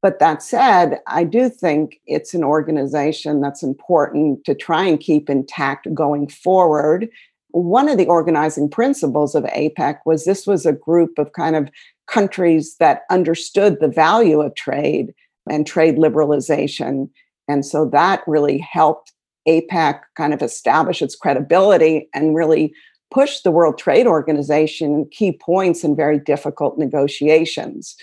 But 0.05 0.19
that 0.19 0.43
said, 0.43 1.01
I 1.07 1.25
do 1.25 1.49
think 1.49 1.99
it's 2.07 2.35
an 2.35 2.45
organization 2.45 3.41
that's 3.41 3.63
important 3.63 4.45
to 4.45 4.55
try 4.55 4.85
and 4.85 5.01
keep 5.01 5.31
intact 5.31 5.89
going 5.95 6.29
forward. 6.29 7.09
One 7.53 7.89
of 7.89 7.97
the 7.97 8.05
organizing 8.05 8.69
principles 8.69 9.35
of 9.35 9.45
APEC 9.45 10.01
was 10.05 10.27
this 10.27 10.47
was 10.47 10.67
a 10.67 10.75
group 10.75 11.19
of 11.19 11.33
kind 11.33 11.57
of 11.57 11.71
countries 12.07 12.77
that 12.81 13.05
understood 13.11 13.81
the 13.81 13.89
value 13.89 14.43
of 14.43 14.55
trade 14.57 15.15
and 15.49 15.67
trade 15.67 15.97
liberalization. 15.97 17.09
And 17.49 17.65
so 17.65 17.87
that 17.87 18.23
really 18.27 18.59
helped 18.59 19.11
APEC 19.49 20.01
kind 20.19 20.35
of 20.35 20.43
establish 20.43 21.01
its 21.01 21.17
credibility 21.17 22.11
and 22.13 22.35
really 22.35 22.75
push 23.11 23.41
the 23.41 23.51
World 23.51 23.79
Trade 23.79 24.07
Organization 24.07 25.09
key 25.11 25.33
points 25.33 25.83
in 25.83 25.97
very 25.97 26.19
difficult 26.19 26.77
negotiations. 26.77 27.97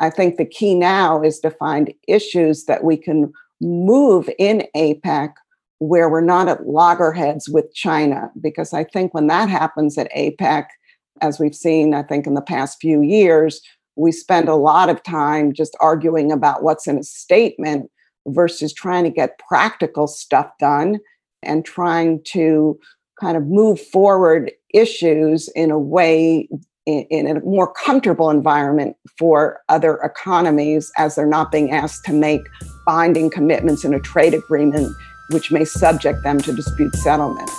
I 0.00 0.10
think 0.10 0.36
the 0.36 0.44
key 0.44 0.74
now 0.74 1.22
is 1.22 1.40
to 1.40 1.50
find 1.50 1.92
issues 2.06 2.64
that 2.64 2.84
we 2.84 2.96
can 2.96 3.32
move 3.60 4.30
in 4.38 4.64
APEC 4.76 5.32
where 5.80 6.08
we're 6.08 6.20
not 6.20 6.48
at 6.48 6.66
loggerheads 6.66 7.48
with 7.48 7.72
China. 7.74 8.30
Because 8.40 8.72
I 8.72 8.84
think 8.84 9.14
when 9.14 9.26
that 9.28 9.48
happens 9.48 9.96
at 9.96 10.12
APEC, 10.12 10.66
as 11.20 11.38
we've 11.38 11.54
seen, 11.54 11.94
I 11.94 12.02
think 12.02 12.26
in 12.26 12.34
the 12.34 12.42
past 12.42 12.78
few 12.80 13.02
years, 13.02 13.60
we 13.96 14.12
spend 14.12 14.48
a 14.48 14.54
lot 14.54 14.88
of 14.88 15.02
time 15.02 15.52
just 15.52 15.76
arguing 15.80 16.30
about 16.30 16.62
what's 16.62 16.86
in 16.86 16.98
a 16.98 17.02
statement 17.02 17.90
versus 18.28 18.72
trying 18.72 19.04
to 19.04 19.10
get 19.10 19.40
practical 19.48 20.06
stuff 20.06 20.50
done 20.60 20.98
and 21.42 21.64
trying 21.64 22.22
to 22.24 22.78
kind 23.20 23.36
of 23.36 23.46
move 23.46 23.80
forward 23.80 24.52
issues 24.72 25.48
in 25.56 25.70
a 25.70 25.78
way 25.78 26.48
in, 26.88 27.04
in, 27.10 27.36
a 27.36 27.40
more 27.40 27.70
comfortable 27.70 28.30
environment 28.30 28.96
for 29.18 29.60
other 29.68 29.96
economies 29.98 30.90
as 30.96 31.14
they're 31.14 31.26
not 31.26 31.52
being 31.52 31.70
asked 31.70 32.06
to 32.06 32.14
make 32.14 32.48
binding 32.86 33.28
commitments 33.28 33.84
in 33.84 33.92
a 33.92 34.00
trade 34.00 34.32
agreement, 34.32 34.96
which 35.30 35.52
may 35.52 35.66
subject 35.66 36.22
them 36.22 36.40
to 36.40 36.50
dispute 36.50 36.94
settlement. 36.94 37.50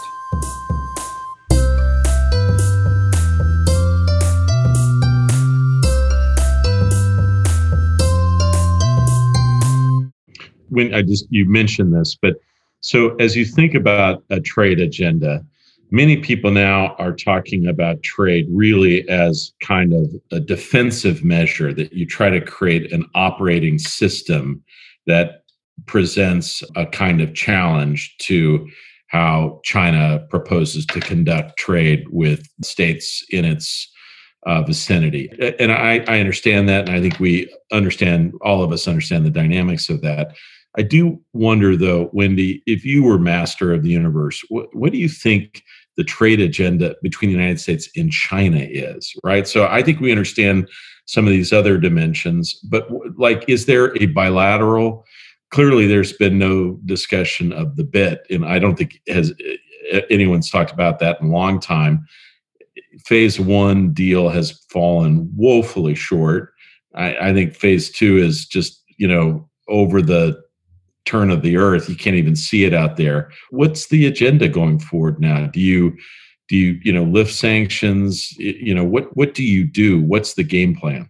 When 10.69 10.95
I 10.95 11.03
just 11.03 11.27
you 11.29 11.45
mentioned 11.45 11.93
this, 11.93 12.17
but 12.19 12.37
so 12.81 13.15
as 13.17 13.35
you 13.35 13.45
think 13.45 13.75
about 13.75 14.23
a 14.31 14.39
trade 14.39 14.79
agenda, 14.79 15.45
many 15.91 16.17
people 16.17 16.51
now 16.51 16.95
are 16.99 17.13
talking 17.13 17.67
about 17.67 18.03
trade 18.03 18.47
really 18.51 19.07
as 19.09 19.51
kind 19.61 19.93
of 19.93 20.07
a 20.31 20.39
defensive 20.39 21.23
measure 21.23 21.73
that 21.73 21.93
you 21.93 22.05
try 22.05 22.29
to 22.29 22.41
create 22.41 22.91
an 22.91 23.05
operating 23.15 23.79
system 23.79 24.63
that 25.07 25.43
presents 25.85 26.61
a 26.75 26.85
kind 26.85 27.21
of 27.21 27.33
challenge 27.33 28.15
to 28.19 28.67
how 29.07 29.59
China 29.63 30.25
proposes 30.29 30.85
to 30.85 30.99
conduct 30.99 31.57
trade 31.57 32.05
with 32.09 32.47
states 32.63 33.25
in 33.31 33.43
its 33.43 33.91
uh, 34.45 34.61
vicinity. 34.61 35.29
And 35.59 35.71
I, 35.71 36.05
I 36.07 36.19
understand 36.19 36.69
that. 36.69 36.87
And 36.87 36.95
I 36.95 37.01
think 37.01 37.19
we 37.19 37.51
understand, 37.71 38.33
all 38.41 38.61
of 38.61 38.71
us 38.71 38.87
understand 38.87 39.25
the 39.25 39.31
dynamics 39.31 39.89
of 39.89 40.01
that. 40.01 40.35
I 40.77 40.83
do 40.83 41.19
wonder, 41.33 41.75
though, 41.75 42.09
Wendy, 42.13 42.61
if 42.65 42.85
you 42.85 43.03
were 43.03 43.17
master 43.17 43.73
of 43.73 43.83
the 43.83 43.89
universe, 43.89 44.43
what, 44.49 44.73
what 44.75 44.91
do 44.91 44.97
you 44.99 45.09
think 45.09 45.63
the 45.97 46.03
trade 46.03 46.39
agenda 46.39 46.95
between 47.01 47.29
the 47.29 47.37
United 47.37 47.59
States 47.59 47.89
and 47.97 48.11
China 48.11 48.59
is, 48.59 49.13
right? 49.23 49.47
So 49.47 49.67
I 49.67 49.81
think 49.81 49.99
we 49.99 50.11
understand 50.11 50.69
some 51.05 51.25
of 51.25 51.31
these 51.31 51.51
other 51.51 51.77
dimensions, 51.77 52.53
but 52.69 52.87
like, 53.17 53.43
is 53.47 53.65
there 53.65 53.97
a 53.97 54.05
bilateral? 54.05 55.05
Clearly, 55.49 55.87
there's 55.87 56.13
been 56.13 56.37
no 56.37 56.79
discussion 56.85 57.51
of 57.51 57.75
the 57.75 57.83
BIT, 57.83 58.27
and 58.29 58.45
I 58.45 58.59
don't 58.59 58.77
think 58.77 59.01
has 59.07 59.33
anyone's 60.11 60.51
talked 60.51 60.71
about 60.71 60.99
that 60.99 61.19
in 61.19 61.27
a 61.27 61.31
long 61.31 61.59
time. 61.59 62.05
Phase 63.05 63.39
one 63.39 63.91
deal 63.91 64.29
has 64.29 64.51
fallen 64.69 65.31
woefully 65.35 65.95
short. 65.95 66.53
I, 66.93 67.29
I 67.29 67.33
think 67.33 67.55
phase 67.55 67.89
two 67.89 68.17
is 68.17 68.45
just 68.45 68.83
you 68.97 69.07
know 69.07 69.49
over 69.67 70.01
the 70.01 70.39
turn 71.09 71.31
of 71.31 71.41
the 71.41 71.57
earth. 71.57 71.89
You 71.89 71.95
can't 71.95 72.15
even 72.15 72.35
see 72.35 72.65
it 72.65 72.73
out 72.73 72.97
there. 72.97 73.31
What's 73.49 73.87
the 73.87 74.05
agenda 74.05 74.47
going 74.47 74.79
forward 74.79 75.19
now? 75.19 75.47
Do 75.47 75.59
you 75.59 75.97
do 76.47 76.55
you 76.55 76.79
you 76.83 76.93
know 76.93 77.03
lift 77.03 77.33
sanctions? 77.33 78.31
You 78.37 78.75
know 78.75 78.83
what 78.83 79.15
what 79.17 79.33
do 79.33 79.43
you 79.43 79.65
do? 79.65 80.01
What's 80.01 80.35
the 80.35 80.43
game 80.43 80.75
plan? 80.75 81.09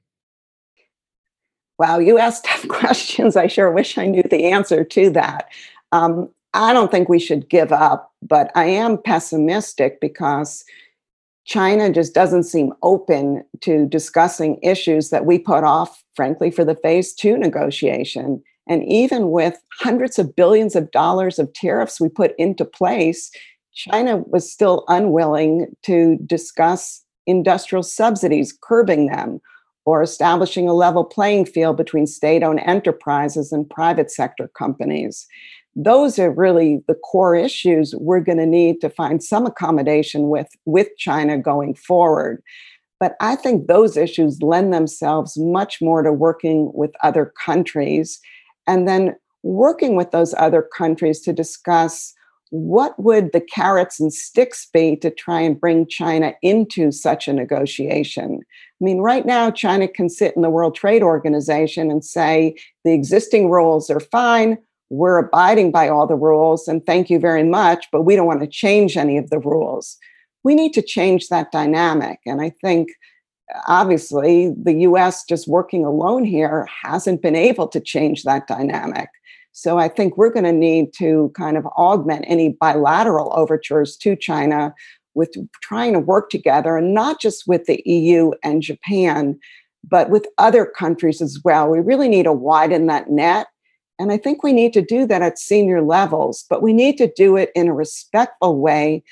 Wow, 1.78 2.00
you 2.00 2.18
asked 2.18 2.46
tough 2.46 2.68
questions. 2.68 3.36
I 3.36 3.48
sure 3.48 3.72
wish 3.72 3.98
I 3.98 4.06
knew 4.06 4.24
the 4.24 4.46
answer 4.46 4.84
to 4.84 5.10
that. 5.12 5.50
Um, 5.92 6.30
I 6.54 6.74
don't 6.74 6.90
think 6.90 7.10
we 7.10 7.20
should 7.20 7.50
give 7.50 7.72
up, 7.72 8.12
but 8.22 8.52
I 8.56 8.66
am 8.66 8.98
pessimistic 8.98 10.02
because 10.02 10.66
China 11.46 11.92
just 11.92 12.14
doesn't 12.14 12.44
seem 12.44 12.74
open 12.84 13.44
to 13.62 13.86
discussing 13.88 14.60
issues 14.64 15.10
that 15.10 15.26
we 15.26 15.40
put 15.40 15.64
off, 15.64 16.04
frankly, 16.16 16.52
for 16.52 16.64
the 16.64 16.76
phase 16.76 17.14
two 17.14 17.38
negotiation. 17.38 18.42
And 18.70 18.84
even 18.86 19.32
with 19.32 19.60
hundreds 19.82 20.20
of 20.20 20.36
billions 20.36 20.76
of 20.76 20.92
dollars 20.92 21.40
of 21.40 21.52
tariffs 21.54 22.00
we 22.00 22.08
put 22.08 22.34
into 22.38 22.64
place, 22.64 23.32
China 23.74 24.24
was 24.28 24.52
still 24.52 24.86
unwilling 24.88 25.68
to 25.84 26.18
discuss 26.26 27.04
industrial 27.26 27.84
subsidies, 27.84 28.58
curbing 28.62 29.08
them, 29.08 29.42
or 29.86 30.04
establishing 30.04 30.70
a 30.70 30.74
level 30.74 31.04
playing 31.04 31.46
field 31.46 31.78
between 31.78 32.06
state 32.06 32.44
owned 32.44 32.62
enterprises 32.66 33.52
and 33.52 33.70
private 33.70 34.12
sector 34.12 34.50
companies. 34.58 35.26
Those 35.76 36.20
are 36.20 36.32
really 36.32 36.82
the 36.88 36.96
core 36.96 37.36
issues 37.36 37.96
we're 37.96 38.20
going 38.20 38.38
to 38.38 38.46
need 38.46 38.82
to 38.82 38.90
find 38.90 39.24
some 39.24 39.46
accommodation 39.46 40.30
with, 40.30 40.50
with 40.66 40.90
China 40.98 41.38
going 41.38 41.74
forward. 41.74 42.44
But 43.00 43.16
I 43.22 43.36
think 43.36 43.68
those 43.68 43.96
issues 43.96 44.42
lend 44.42 44.74
themselves 44.74 45.38
much 45.38 45.82
more 45.82 46.04
to 46.04 46.12
working 46.12 46.72
with 46.74 46.92
other 47.02 47.32
countries 47.44 48.20
and 48.70 48.88
then 48.88 49.16
working 49.42 49.96
with 49.96 50.12
those 50.12 50.36
other 50.38 50.62
countries 50.62 51.20
to 51.22 51.34
discuss 51.34 52.14
what 52.52 52.98
would 53.00 53.32
the 53.32 53.42
carrots 53.42 54.00
and 54.00 54.14
sticks 54.14 54.68
be 54.72 54.96
to 54.98 55.10
try 55.10 55.42
and 55.42 55.60
bring 55.60 55.88
China 55.88 56.34
into 56.44 56.92
such 56.92 57.28
a 57.28 57.34
negotiation? 57.34 58.40
I 58.44 58.84
mean, 58.84 59.00
right 59.00 59.26
now, 59.26 59.50
China 59.50 59.88
can 59.88 60.08
sit 60.08 60.36
in 60.36 60.44
the 60.44 60.50
World 60.52 60.76
Trade 60.76 61.02
Organization 61.02 61.90
and 61.90 62.06
say 62.06 62.56
the 62.84 62.94
existing 62.94 63.50
rules 63.50 63.90
are 63.90 64.00
fine. 64.00 64.58
We're 64.90 65.18
abiding 65.18 65.72
by 65.72 65.90
all 65.90 66.08
the 66.08 66.16
rules, 66.16 66.68
and 66.68 66.86
thank 66.86 67.10
you 67.10 67.20
very 67.20 67.44
much, 67.44 67.88
but 67.92 68.04
we 68.04 68.16
don't 68.16 68.28
want 68.28 68.42
to 68.42 68.48
change 68.48 68.98
any 68.98 69.18
of 69.18 69.30
the 69.32 69.40
rules. 69.40 69.98
We 70.44 70.56
need 70.56 70.74
to 70.74 70.82
change 70.82 71.28
that 71.28 71.52
dynamic. 71.52 72.20
And 72.26 72.40
I 72.42 72.52
think 72.62 72.90
obviously 73.68 74.54
the 74.62 74.74
US 74.82 75.24
just 75.24 75.48
working 75.48 75.86
alone 75.86 76.24
here 76.24 76.68
hasn't 76.84 77.22
been 77.22 77.36
able 77.36 77.68
to 77.70 77.80
change 77.80 78.24
that 78.24 78.48
dynamic. 78.48 79.10
So 79.52 79.78
I 79.78 79.88
think 79.88 80.16
we're 80.16 80.32
going 80.32 80.46
to 80.46 80.52
need 80.52 80.94
to 81.00 81.32
kind 81.36 81.58
of 81.58 81.66
augment 81.68 82.26
any 82.28 82.50
bilateral 82.50 83.34
overtures 83.36 83.98
to 83.98 84.16
China 84.16 84.74
with 85.16 85.36
trying 85.62 85.94
to 85.94 86.00
work 86.00 86.30
together 86.30 86.78
and 86.78 86.94
not 86.94 87.20
just 87.20 87.48
with 87.48 87.66
the 87.66 87.82
EU 87.86 88.32
and 88.44 88.62
Japan, 88.62 89.40
but 89.84 90.10
with 90.10 90.28
other 90.38 90.66
countries 90.66 91.22
as 91.22 91.40
well. 91.44 91.68
We 91.68 91.80
really 91.80 92.08
need 92.08 92.24
to 92.24 92.34
widen 92.34 92.88
that 92.88 93.10
net. 93.10 93.48
And 93.98 94.12
I 94.12 94.18
think 94.18 94.44
we 94.44 94.54
need 94.54 94.72
to 94.74 94.82
do 94.82 95.06
that 95.08 95.22
at 95.22 95.40
senior 95.40 95.82
levels, 95.82 96.46
but 96.50 96.62
we 96.62 96.72
need 96.72 96.98
to 97.00 97.12
do 97.16 97.36
it 97.36 97.52
in 97.54 97.68
a 97.68 97.74
respectful 97.74 98.58
way 98.58 99.04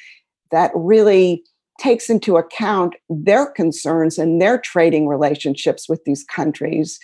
that 0.52 0.71
really 0.73 1.43
takes 1.78 2.10
into 2.10 2.38
account 2.38 2.96
their 3.10 3.46
concerns 3.52 4.18
and 4.18 4.42
their 4.42 4.60
trading 4.60 5.08
relationships 5.08 5.88
with 5.88 6.04
these 6.06 6.24
countries. 6.24 7.00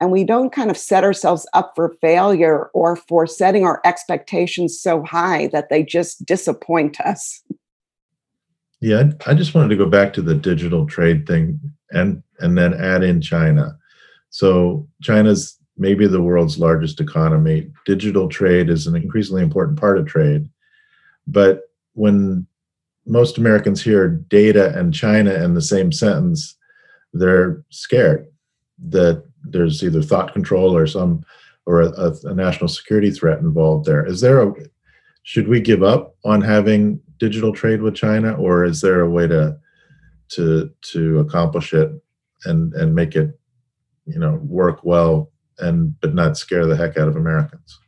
And 0.00 0.12
we 0.12 0.24
don't 0.24 0.52
kind 0.52 0.70
of 0.70 0.76
set 0.76 1.02
ourselves 1.02 1.48
up 1.54 1.72
for 1.74 1.96
failure 2.00 2.70
or 2.72 2.96
for 2.96 3.26
setting 3.26 3.64
our 3.64 3.80
expectations 3.84 4.80
so 4.80 5.02
high 5.02 5.48
that 5.48 5.70
they 5.70 5.82
just 5.82 6.24
disappoint 6.24 7.00
us. 7.00 7.42
Yeah, 8.80 9.10
I 9.26 9.34
just 9.34 9.54
wanted 9.54 9.70
to 9.70 9.76
go 9.76 9.86
back 9.86 10.12
to 10.12 10.22
the 10.22 10.36
digital 10.36 10.86
trade 10.86 11.26
thing 11.26 11.58
and 11.90 12.22
and 12.38 12.56
then 12.56 12.74
add 12.74 13.02
in 13.02 13.20
China. 13.20 13.76
So 14.30 14.86
China's 15.02 15.58
maybe 15.78 16.06
the 16.06 16.22
world's 16.22 16.58
largest 16.58 17.00
economy. 17.00 17.70
Digital 17.86 18.28
trade 18.28 18.68
is 18.68 18.86
an 18.86 18.94
increasingly 18.94 19.42
important 19.42 19.80
part 19.80 19.98
of 19.98 20.06
trade. 20.06 20.48
But 21.26 21.62
when 21.94 22.46
most 23.08 23.38
Americans 23.38 23.82
hear 23.82 24.08
data 24.08 24.78
and 24.78 24.94
China 24.94 25.32
in 25.32 25.54
the 25.54 25.62
same 25.62 25.90
sentence, 25.90 26.56
they're 27.12 27.64
scared 27.70 28.26
that 28.88 29.24
there's 29.42 29.82
either 29.82 30.02
thought 30.02 30.34
control 30.34 30.76
or 30.76 30.86
some 30.86 31.24
or 31.66 31.82
a, 31.82 32.12
a, 32.24 32.34
national 32.34 32.68
security 32.68 33.10
threat 33.10 33.40
involved 33.40 33.86
there. 33.86 34.04
Is 34.04 34.20
there 34.20 34.42
a 34.42 34.54
should 35.22 35.48
we 35.48 35.60
give 35.60 35.82
up 35.82 36.16
on 36.24 36.40
having 36.40 37.00
digital 37.18 37.52
trade 37.52 37.82
with 37.82 37.94
China, 37.94 38.32
or 38.34 38.64
is 38.64 38.80
there 38.80 39.00
a 39.00 39.10
way 39.10 39.26
to 39.26 39.58
to 40.30 40.70
to 40.92 41.18
accomplish 41.18 41.72
it 41.72 41.90
and 42.44 42.72
and 42.74 42.94
make 42.94 43.16
it 43.16 43.38
you 44.06 44.18
know 44.18 44.36
work 44.42 44.80
well 44.84 45.30
and 45.58 45.98
but 46.00 46.14
not 46.14 46.38
scare 46.38 46.66
the 46.66 46.76
heck 46.76 46.96
out 46.96 47.08
of 47.08 47.16
Americans? 47.16 47.78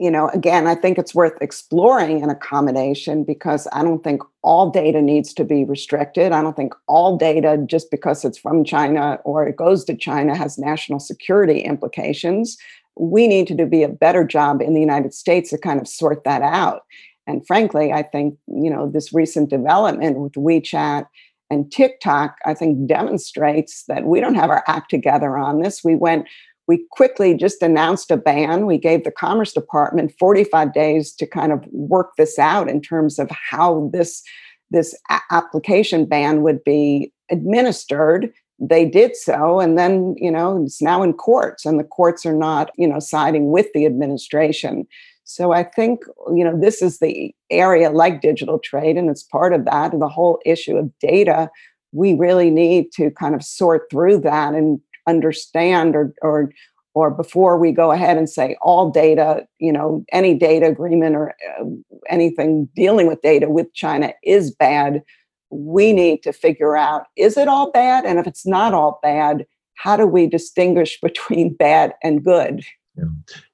You 0.00 0.10
know, 0.10 0.28
again, 0.30 0.66
I 0.66 0.74
think 0.74 0.98
it's 0.98 1.14
worth 1.14 1.40
exploring 1.40 2.22
an 2.22 2.30
accommodation 2.30 3.22
because 3.22 3.68
I 3.72 3.82
don't 3.82 4.02
think 4.02 4.22
all 4.42 4.70
data 4.70 5.00
needs 5.00 5.32
to 5.34 5.44
be 5.44 5.64
restricted. 5.64 6.32
I 6.32 6.42
don't 6.42 6.56
think 6.56 6.74
all 6.88 7.16
data, 7.16 7.62
just 7.64 7.90
because 7.90 8.24
it's 8.24 8.38
from 8.38 8.64
China 8.64 9.20
or 9.24 9.46
it 9.46 9.56
goes 9.56 9.84
to 9.84 9.96
China, 9.96 10.36
has 10.36 10.58
national 10.58 10.98
security 10.98 11.60
implications. 11.60 12.56
We 12.96 13.28
need 13.28 13.46
to 13.48 13.54
do 13.54 13.66
be 13.66 13.84
a 13.84 13.88
better 13.88 14.24
job 14.24 14.60
in 14.60 14.74
the 14.74 14.80
United 14.80 15.14
States 15.14 15.50
to 15.50 15.58
kind 15.58 15.80
of 15.80 15.86
sort 15.86 16.24
that 16.24 16.42
out. 16.42 16.82
And 17.26 17.46
frankly, 17.46 17.92
I 17.92 18.02
think, 18.02 18.36
you 18.48 18.70
know, 18.70 18.90
this 18.90 19.12
recent 19.12 19.48
development 19.48 20.18
with 20.18 20.32
WeChat 20.32 21.06
and 21.50 21.70
TikTok, 21.70 22.36
I 22.44 22.54
think 22.54 22.88
demonstrates 22.88 23.84
that 23.84 24.04
we 24.04 24.20
don't 24.20 24.34
have 24.34 24.50
our 24.50 24.64
act 24.66 24.90
together 24.90 25.38
on 25.38 25.60
this. 25.60 25.84
We 25.84 25.94
went 25.94 26.26
we 26.66 26.84
quickly 26.90 27.34
just 27.34 27.62
announced 27.62 28.10
a 28.10 28.16
ban. 28.16 28.66
We 28.66 28.78
gave 28.78 29.04
the 29.04 29.10
Commerce 29.10 29.52
Department 29.52 30.14
45 30.18 30.72
days 30.72 31.12
to 31.14 31.26
kind 31.26 31.52
of 31.52 31.64
work 31.72 32.12
this 32.16 32.38
out 32.38 32.68
in 32.68 32.80
terms 32.80 33.18
of 33.18 33.30
how 33.30 33.90
this, 33.92 34.22
this 34.70 34.94
application 35.30 36.06
ban 36.06 36.42
would 36.42 36.64
be 36.64 37.12
administered. 37.30 38.32
They 38.58 38.84
did 38.84 39.16
so, 39.16 39.60
and 39.60 39.76
then 39.76 40.14
you 40.16 40.30
know 40.30 40.62
it's 40.64 40.80
now 40.80 41.02
in 41.02 41.12
courts, 41.12 41.66
and 41.66 41.78
the 41.78 41.84
courts 41.84 42.24
are 42.24 42.34
not 42.34 42.70
you 42.78 42.86
know 42.86 43.00
siding 43.00 43.50
with 43.50 43.66
the 43.74 43.84
administration. 43.84 44.86
So 45.24 45.52
I 45.52 45.64
think 45.64 46.04
you 46.34 46.44
know 46.44 46.58
this 46.58 46.80
is 46.80 46.98
the 46.98 47.34
area 47.50 47.90
like 47.90 48.22
digital 48.22 48.60
trade, 48.60 48.96
and 48.96 49.10
it's 49.10 49.24
part 49.24 49.52
of 49.52 49.64
that. 49.64 49.92
And 49.92 50.00
the 50.00 50.08
whole 50.08 50.40
issue 50.46 50.76
of 50.76 50.96
data, 51.00 51.50
we 51.90 52.14
really 52.14 52.48
need 52.48 52.92
to 52.92 53.10
kind 53.10 53.34
of 53.34 53.42
sort 53.42 53.90
through 53.90 54.20
that 54.20 54.54
and 54.54 54.80
understand 55.06 55.96
or 55.96 56.14
or 56.22 56.50
or 56.94 57.10
before 57.10 57.58
we 57.58 57.72
go 57.72 57.90
ahead 57.90 58.16
and 58.16 58.30
say 58.30 58.56
all 58.62 58.88
data, 58.90 59.46
you 59.58 59.72
know, 59.72 60.04
any 60.12 60.32
data 60.34 60.66
agreement 60.66 61.16
or 61.16 61.34
uh, 61.60 61.64
anything 62.08 62.68
dealing 62.76 63.08
with 63.08 63.20
data 63.20 63.50
with 63.50 63.72
China 63.74 64.14
is 64.22 64.52
bad, 64.52 65.02
we 65.50 65.92
need 65.92 66.22
to 66.22 66.32
figure 66.32 66.76
out 66.76 67.06
is 67.16 67.36
it 67.36 67.48
all 67.48 67.70
bad? 67.72 68.04
And 68.04 68.18
if 68.18 68.26
it's 68.26 68.46
not 68.46 68.74
all 68.74 69.00
bad, 69.02 69.44
how 69.74 69.96
do 69.96 70.06
we 70.06 70.26
distinguish 70.26 70.98
between 71.02 71.54
bad 71.54 71.94
and 72.02 72.24
good? 72.24 72.62
Yeah. 72.96 73.04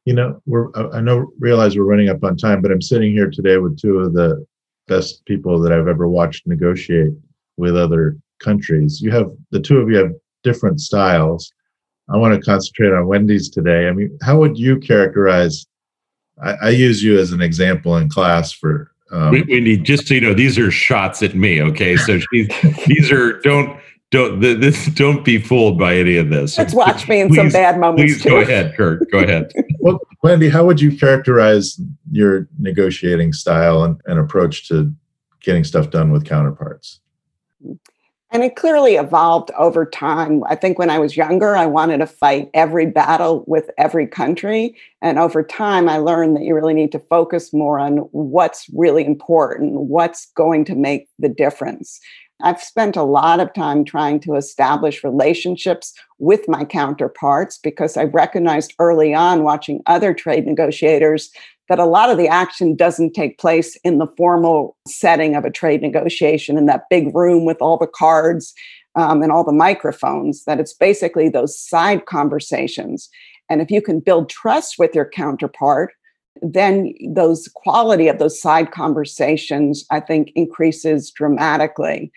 You 0.04 0.14
know, 0.14 0.42
we're 0.44 0.68
I 0.92 1.00
know 1.00 1.32
realize 1.38 1.76
we're 1.76 1.84
running 1.84 2.10
up 2.10 2.22
on 2.22 2.36
time, 2.36 2.60
but 2.60 2.70
I'm 2.70 2.82
sitting 2.82 3.12
here 3.12 3.30
today 3.30 3.56
with 3.56 3.78
two 3.78 3.98
of 3.98 4.12
the 4.12 4.44
best 4.86 5.24
people 5.24 5.58
that 5.60 5.72
I've 5.72 5.88
ever 5.88 6.08
watched 6.08 6.46
negotiate 6.46 7.12
with 7.56 7.76
other 7.76 8.18
countries. 8.38 9.00
You 9.00 9.12
have 9.12 9.30
the 9.50 9.60
two 9.60 9.78
of 9.78 9.88
you 9.88 9.96
have 9.96 10.12
different 10.42 10.81
styles. 10.81 11.53
I 12.09 12.16
want 12.16 12.35
to 12.35 12.40
concentrate 12.40 12.92
on 12.92 13.07
Wendy's 13.07 13.48
today. 13.48 13.88
I 13.88 13.92
mean, 13.92 14.18
how 14.22 14.38
would 14.38 14.59
you 14.59 14.79
characterize? 14.79 15.66
I, 16.42 16.55
I 16.62 16.68
use 16.70 17.03
you 17.03 17.18
as 17.18 17.33
an 17.33 17.40
example 17.40 17.96
in 17.96 18.09
class 18.09 18.53
for. 18.53 18.90
Um, 19.12 19.33
Wendy, 19.33 19.76
just 19.76 20.07
so 20.07 20.14
you 20.14 20.20
know, 20.20 20.35
these 20.35 20.59
are 20.59 20.70
shots 20.70 21.22
at 21.22 21.35
me. 21.35 21.61
Okay, 21.62 21.96
so 21.96 22.18
these 22.87 23.11
are 23.11 23.40
don't 23.40 23.81
don't 24.11 24.40
this 24.40 24.87
don't 24.87 25.24
be 25.24 25.38
fooled 25.38 25.79
by 25.79 25.96
any 25.96 26.16
of 26.16 26.31
this. 26.31 26.59
Let's 26.59 26.74
watch 26.74 27.09
me 27.09 27.20
in 27.20 27.29
please, 27.29 27.37
some 27.37 27.48
bad 27.48 27.79
moments. 27.79 28.03
Please 28.03 28.22
too. 28.22 28.31
go 28.31 28.37
ahead, 28.38 28.76
Kurt. 28.76 29.09
Go 29.11 29.18
ahead. 29.18 29.53
well, 29.79 30.00
Wendy, 30.22 30.48
how 30.48 30.64
would 30.64 30.81
you 30.81 30.96
characterize 30.96 31.81
your 32.11 32.48
negotiating 32.59 33.33
style 33.33 33.85
and, 33.85 34.00
and 34.07 34.18
approach 34.18 34.68
to 34.68 34.92
getting 35.40 35.62
stuff 35.62 35.90
done 35.90 36.11
with 36.11 36.24
counterparts? 36.24 37.00
And 38.32 38.44
it 38.44 38.54
clearly 38.54 38.94
evolved 38.94 39.50
over 39.58 39.84
time. 39.84 40.44
I 40.46 40.54
think 40.54 40.78
when 40.78 40.88
I 40.88 41.00
was 41.00 41.16
younger, 41.16 41.56
I 41.56 41.66
wanted 41.66 41.98
to 41.98 42.06
fight 42.06 42.48
every 42.54 42.86
battle 42.86 43.42
with 43.48 43.70
every 43.76 44.06
country. 44.06 44.76
And 45.02 45.18
over 45.18 45.42
time, 45.42 45.88
I 45.88 45.98
learned 45.98 46.36
that 46.36 46.44
you 46.44 46.54
really 46.54 46.74
need 46.74 46.92
to 46.92 47.00
focus 47.00 47.52
more 47.52 47.80
on 47.80 47.96
what's 48.12 48.66
really 48.72 49.04
important, 49.04 49.72
what's 49.72 50.26
going 50.36 50.64
to 50.66 50.76
make 50.76 51.08
the 51.18 51.28
difference. 51.28 51.98
I've 52.42 52.62
spent 52.62 52.96
a 52.96 53.02
lot 53.02 53.40
of 53.40 53.52
time 53.52 53.84
trying 53.84 54.20
to 54.20 54.36
establish 54.36 55.04
relationships 55.04 55.92
with 56.18 56.48
my 56.48 56.64
counterparts 56.64 57.58
because 57.58 57.96
I 57.96 58.04
recognized 58.04 58.74
early 58.78 59.12
on 59.12 59.42
watching 59.42 59.82
other 59.86 60.14
trade 60.14 60.46
negotiators 60.46 61.30
that 61.70 61.78
a 61.78 61.87
lot 61.87 62.11
of 62.11 62.18
the 62.18 62.28
action 62.28 62.74
doesn't 62.74 63.14
take 63.14 63.38
place 63.38 63.76
in 63.85 63.98
the 63.98 64.09
formal 64.18 64.76
setting 64.88 65.37
of 65.37 65.44
a 65.44 65.50
trade 65.50 65.80
negotiation 65.80 66.59
in 66.59 66.66
that 66.66 66.88
big 66.90 67.14
room 67.14 67.44
with 67.46 67.62
all 67.62 67.78
the 67.78 67.87
cards 67.87 68.52
um, 68.96 69.22
and 69.22 69.30
all 69.30 69.44
the 69.44 69.52
microphones, 69.52 70.44
that 70.44 70.59
it's 70.59 70.74
basically 70.74 71.28
those 71.28 71.56
side 71.56 72.06
conversations. 72.06 73.09
And 73.48 73.62
if 73.62 73.70
you 73.70 73.80
can 73.80 74.00
build 74.00 74.28
trust 74.28 74.80
with 74.80 74.96
your 74.96 75.09
counterpart, 75.09 75.92
then 76.42 76.92
those 77.09 77.48
quality 77.54 78.09
of 78.09 78.18
those 78.18 78.40
side 78.40 78.72
conversations, 78.72 79.85
I 79.92 80.00
think, 80.00 80.33
increases 80.35 81.12
dramatically. 81.12 82.11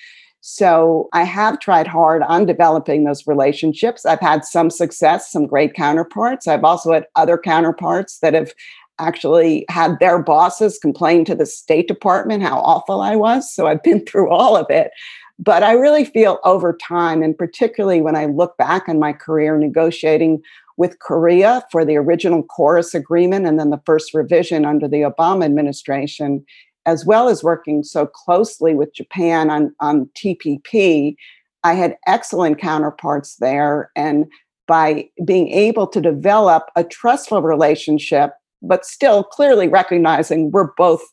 So 0.45 1.09
I 1.13 1.23
have 1.23 1.59
tried 1.59 1.87
hard 1.87 2.21
on 2.23 2.45
developing 2.45 3.05
those 3.05 3.25
relationships. 3.27 4.05
I've 4.05 4.19
had 4.19 4.43
some 4.43 4.69
success, 4.69 5.31
some 5.31 5.47
great 5.47 5.73
counterparts. 5.73 6.47
I've 6.47 6.65
also 6.65 6.91
had 6.91 7.05
other 7.15 7.37
counterparts 7.37 8.19
that 8.19 8.33
have 8.33 8.51
actually 8.99 9.65
had 9.69 9.99
their 9.99 10.21
bosses 10.21 10.79
complain 10.79 11.25
to 11.25 11.35
the 11.35 11.45
State 11.45 11.87
Department 11.87 12.43
how 12.43 12.59
awful 12.59 13.01
I 13.01 13.15
was. 13.15 13.53
So 13.53 13.67
I've 13.67 13.83
been 13.83 14.05
through 14.05 14.29
all 14.29 14.55
of 14.55 14.67
it. 14.69 14.91
But 15.39 15.63
I 15.63 15.73
really 15.73 16.05
feel 16.05 16.39
over 16.43 16.77
time, 16.77 17.23
and 17.23 17.37
particularly 17.37 18.01
when 18.01 18.15
I 18.15 18.25
look 18.25 18.55
back 18.57 18.87
on 18.87 18.99
my 18.99 19.13
career 19.13 19.57
negotiating 19.57 20.41
with 20.77 20.99
Korea 20.99 21.63
for 21.71 21.83
the 21.83 21.97
original 21.97 22.43
KORUS 22.43 22.93
agreement 22.93 23.45
and 23.45 23.59
then 23.59 23.69
the 23.69 23.81
first 23.85 24.13
revision 24.13 24.65
under 24.65 24.87
the 24.87 25.01
Obama 25.01 25.45
administration, 25.45 26.45
as 26.85 27.05
well 27.05 27.29
as 27.29 27.43
working 27.43 27.83
so 27.83 28.05
closely 28.05 28.75
with 28.75 28.93
Japan 28.93 29.49
on, 29.49 29.75
on 29.79 30.09
TPP, 30.15 31.15
I 31.63 31.73
had 31.73 31.97
excellent 32.07 32.59
counterparts 32.59 33.37
there. 33.37 33.91
And 33.95 34.25
by 34.67 35.09
being 35.25 35.49
able 35.49 35.87
to 35.87 36.01
develop 36.01 36.69
a 36.75 36.83
trustful 36.83 37.41
relationship 37.41 38.33
but 38.63 38.85
still 38.85 39.23
clearly 39.23 39.67
recognizing 39.67 40.51
we're 40.51 40.71
both 40.77 41.03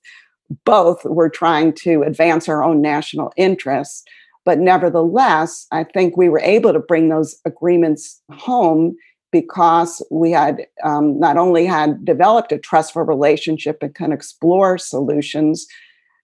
both 0.64 1.04
we're 1.04 1.28
trying 1.28 1.72
to 1.72 2.02
advance 2.02 2.48
our 2.48 2.64
own 2.64 2.80
national 2.80 3.32
interests. 3.36 4.02
But 4.44 4.58
nevertheless 4.58 5.66
i 5.70 5.84
think 5.84 6.16
we 6.16 6.28
were 6.28 6.40
able 6.40 6.72
to 6.72 6.80
bring 6.80 7.08
those 7.08 7.38
agreements 7.44 8.20
home 8.32 8.96
because 9.32 10.04
we 10.10 10.32
had 10.32 10.66
um, 10.82 11.18
not 11.20 11.36
only 11.36 11.64
had 11.66 12.04
developed 12.04 12.50
a 12.52 12.58
trustful 12.58 13.02
relationship 13.02 13.78
and 13.82 13.94
can 13.94 14.12
explore 14.12 14.78
solutions 14.78 15.66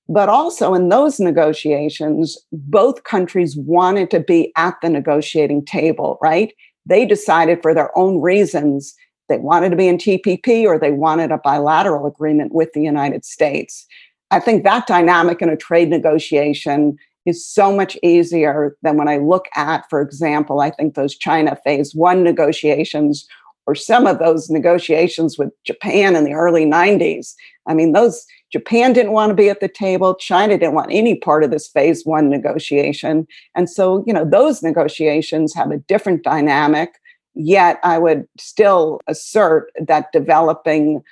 but 0.08 0.28
also 0.28 0.72
in 0.72 0.88
those 0.88 1.18
negotiations 1.20 2.38
both 2.52 3.04
countries 3.04 3.56
wanted 3.56 4.10
to 4.10 4.20
be 4.20 4.52
at 4.56 4.74
the 4.82 4.88
negotiating 4.88 5.64
table 5.64 6.18
right? 6.22 6.52
They 6.86 7.04
decided 7.04 7.60
for 7.62 7.74
their 7.74 7.96
own 7.98 8.20
reasons 8.20 8.94
they 9.28 9.38
wanted 9.38 9.70
to 9.70 9.76
be 9.76 9.88
in 9.88 9.98
TPP 9.98 10.64
or 10.64 10.78
they 10.78 10.92
wanted 10.92 11.32
a 11.32 11.38
bilateral 11.38 12.06
agreement 12.06 12.52
with 12.52 12.72
the 12.72 12.82
United 12.82 13.24
States. 13.24 13.86
I 14.30 14.40
think 14.40 14.64
that 14.64 14.86
dynamic 14.86 15.40
in 15.40 15.48
a 15.48 15.56
trade 15.56 15.88
negotiation 15.88 16.96
is 17.26 17.44
so 17.44 17.74
much 17.74 17.98
easier 18.02 18.76
than 18.82 18.96
when 18.96 19.08
I 19.08 19.18
look 19.18 19.46
at, 19.56 19.88
for 19.90 20.00
example, 20.00 20.60
I 20.60 20.70
think 20.70 20.94
those 20.94 21.16
China 21.16 21.58
phase 21.64 21.94
one 21.94 22.22
negotiations 22.22 23.26
or 23.66 23.74
some 23.74 24.06
of 24.06 24.20
those 24.20 24.48
negotiations 24.48 25.36
with 25.36 25.50
Japan 25.64 26.14
in 26.14 26.24
the 26.24 26.34
early 26.34 26.64
90s. 26.64 27.34
I 27.66 27.74
mean, 27.74 27.92
those 27.92 28.24
Japan 28.52 28.92
didn't 28.92 29.12
want 29.12 29.30
to 29.30 29.34
be 29.34 29.48
at 29.48 29.60
the 29.60 29.68
table. 29.68 30.14
China 30.14 30.56
didn't 30.56 30.74
want 30.74 30.92
any 30.92 31.16
part 31.16 31.42
of 31.42 31.50
this 31.50 31.66
phase 31.66 32.06
one 32.06 32.30
negotiation. 32.30 33.26
And 33.56 33.68
so, 33.68 34.04
you 34.06 34.12
know, 34.12 34.24
those 34.24 34.62
negotiations 34.62 35.52
have 35.54 35.72
a 35.72 35.78
different 35.78 36.22
dynamic. 36.22 36.94
Yet 37.36 37.78
I 37.84 37.98
would 37.98 38.26
still 38.38 39.00
assert 39.06 39.70
that 39.86 40.10
developing, 40.12 41.02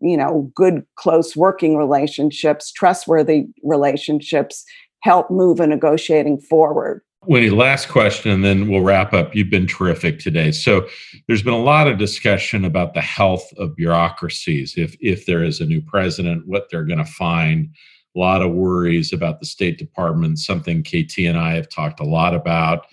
you 0.00 0.16
know, 0.16 0.50
good, 0.54 0.84
close 0.96 1.36
working 1.36 1.76
relationships, 1.76 2.72
trustworthy 2.72 3.46
relationships 3.62 4.64
help 5.02 5.30
move 5.30 5.60
a 5.60 5.66
negotiating 5.66 6.40
forward. 6.40 7.02
Wendy, 7.26 7.50
last 7.50 7.88
question, 7.88 8.30
and 8.30 8.44
then 8.44 8.68
we'll 8.68 8.82
wrap 8.82 9.12
up. 9.12 9.34
You've 9.34 9.50
been 9.50 9.66
terrific 9.66 10.20
today. 10.20 10.52
So, 10.52 10.86
there's 11.26 11.42
been 11.42 11.52
a 11.52 11.62
lot 11.62 11.88
of 11.88 11.98
discussion 11.98 12.64
about 12.64 12.94
the 12.94 13.00
health 13.00 13.52
of 13.58 13.74
bureaucracies. 13.74 14.74
If 14.76 14.96
if 15.00 15.26
there 15.26 15.42
is 15.42 15.60
a 15.60 15.66
new 15.66 15.80
president, 15.80 16.46
what 16.46 16.68
they're 16.70 16.84
going 16.84 16.98
to 16.98 17.04
find 17.04 17.68
a 18.14 18.18
lot 18.18 18.42
of 18.42 18.52
worries 18.52 19.12
about 19.12 19.40
the 19.40 19.46
State 19.46 19.76
Department, 19.76 20.38
something 20.38 20.82
KT 20.82 21.18
and 21.18 21.36
I 21.36 21.54
have 21.54 21.68
talked 21.68 22.00
a 22.00 22.04
lot 22.04 22.34
about, 22.34 22.86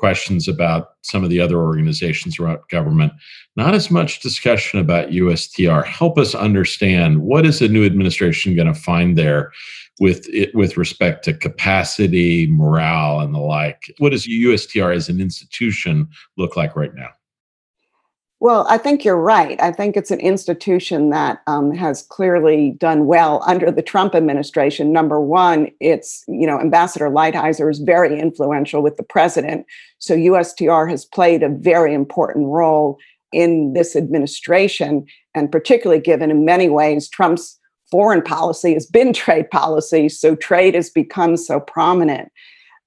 questions 0.00 0.48
about 0.48 0.94
some 1.02 1.22
of 1.22 1.28
the 1.28 1.38
other 1.38 1.58
organizations 1.58 2.40
around 2.40 2.58
government, 2.70 3.12
not 3.54 3.74
as 3.74 3.90
much 3.90 4.20
discussion 4.20 4.80
about 4.80 5.10
USTR. 5.10 5.84
Help 5.84 6.16
us 6.16 6.34
understand 6.34 7.20
what 7.20 7.44
is 7.44 7.58
the 7.58 7.68
new 7.68 7.84
administration 7.84 8.56
going 8.56 8.66
to 8.66 8.74
find 8.74 9.18
there 9.18 9.52
with 10.00 10.26
it, 10.30 10.54
with 10.54 10.78
respect 10.78 11.22
to 11.24 11.34
capacity, 11.34 12.46
morale, 12.50 13.20
and 13.20 13.34
the 13.34 13.40
like. 13.40 13.94
What 13.98 14.12
does 14.12 14.26
USTR 14.26 14.96
as 14.96 15.10
an 15.10 15.20
institution 15.20 16.08
look 16.38 16.56
like 16.56 16.74
right 16.74 16.94
now? 16.94 17.10
Well, 18.42 18.66
I 18.70 18.78
think 18.78 19.04
you're 19.04 19.20
right. 19.20 19.60
I 19.60 19.70
think 19.70 19.98
it's 19.98 20.10
an 20.10 20.18
institution 20.18 21.10
that 21.10 21.42
um, 21.46 21.74
has 21.74 22.02
clearly 22.02 22.70
done 22.78 23.04
well 23.04 23.42
under 23.46 23.70
the 23.70 23.82
Trump 23.82 24.14
administration. 24.14 24.92
Number 24.92 25.20
one, 25.20 25.68
it's, 25.78 26.24
you 26.26 26.46
know, 26.46 26.58
Ambassador 26.58 27.10
Lighthizer 27.10 27.70
is 27.70 27.80
very 27.80 28.18
influential 28.18 28.82
with 28.82 28.96
the 28.96 29.02
president. 29.02 29.66
So 29.98 30.16
USTR 30.16 30.88
has 30.88 31.04
played 31.04 31.42
a 31.42 31.50
very 31.50 31.92
important 31.92 32.46
role 32.46 32.98
in 33.30 33.74
this 33.74 33.94
administration, 33.94 35.04
and 35.34 35.52
particularly 35.52 36.00
given 36.00 36.30
in 36.30 36.46
many 36.46 36.70
ways 36.70 37.10
Trump's 37.10 37.58
foreign 37.90 38.22
policy 38.22 38.72
has 38.72 38.86
been 38.86 39.12
trade 39.12 39.50
policy. 39.50 40.08
So 40.08 40.34
trade 40.34 40.74
has 40.74 40.88
become 40.88 41.36
so 41.36 41.60
prominent. 41.60 42.32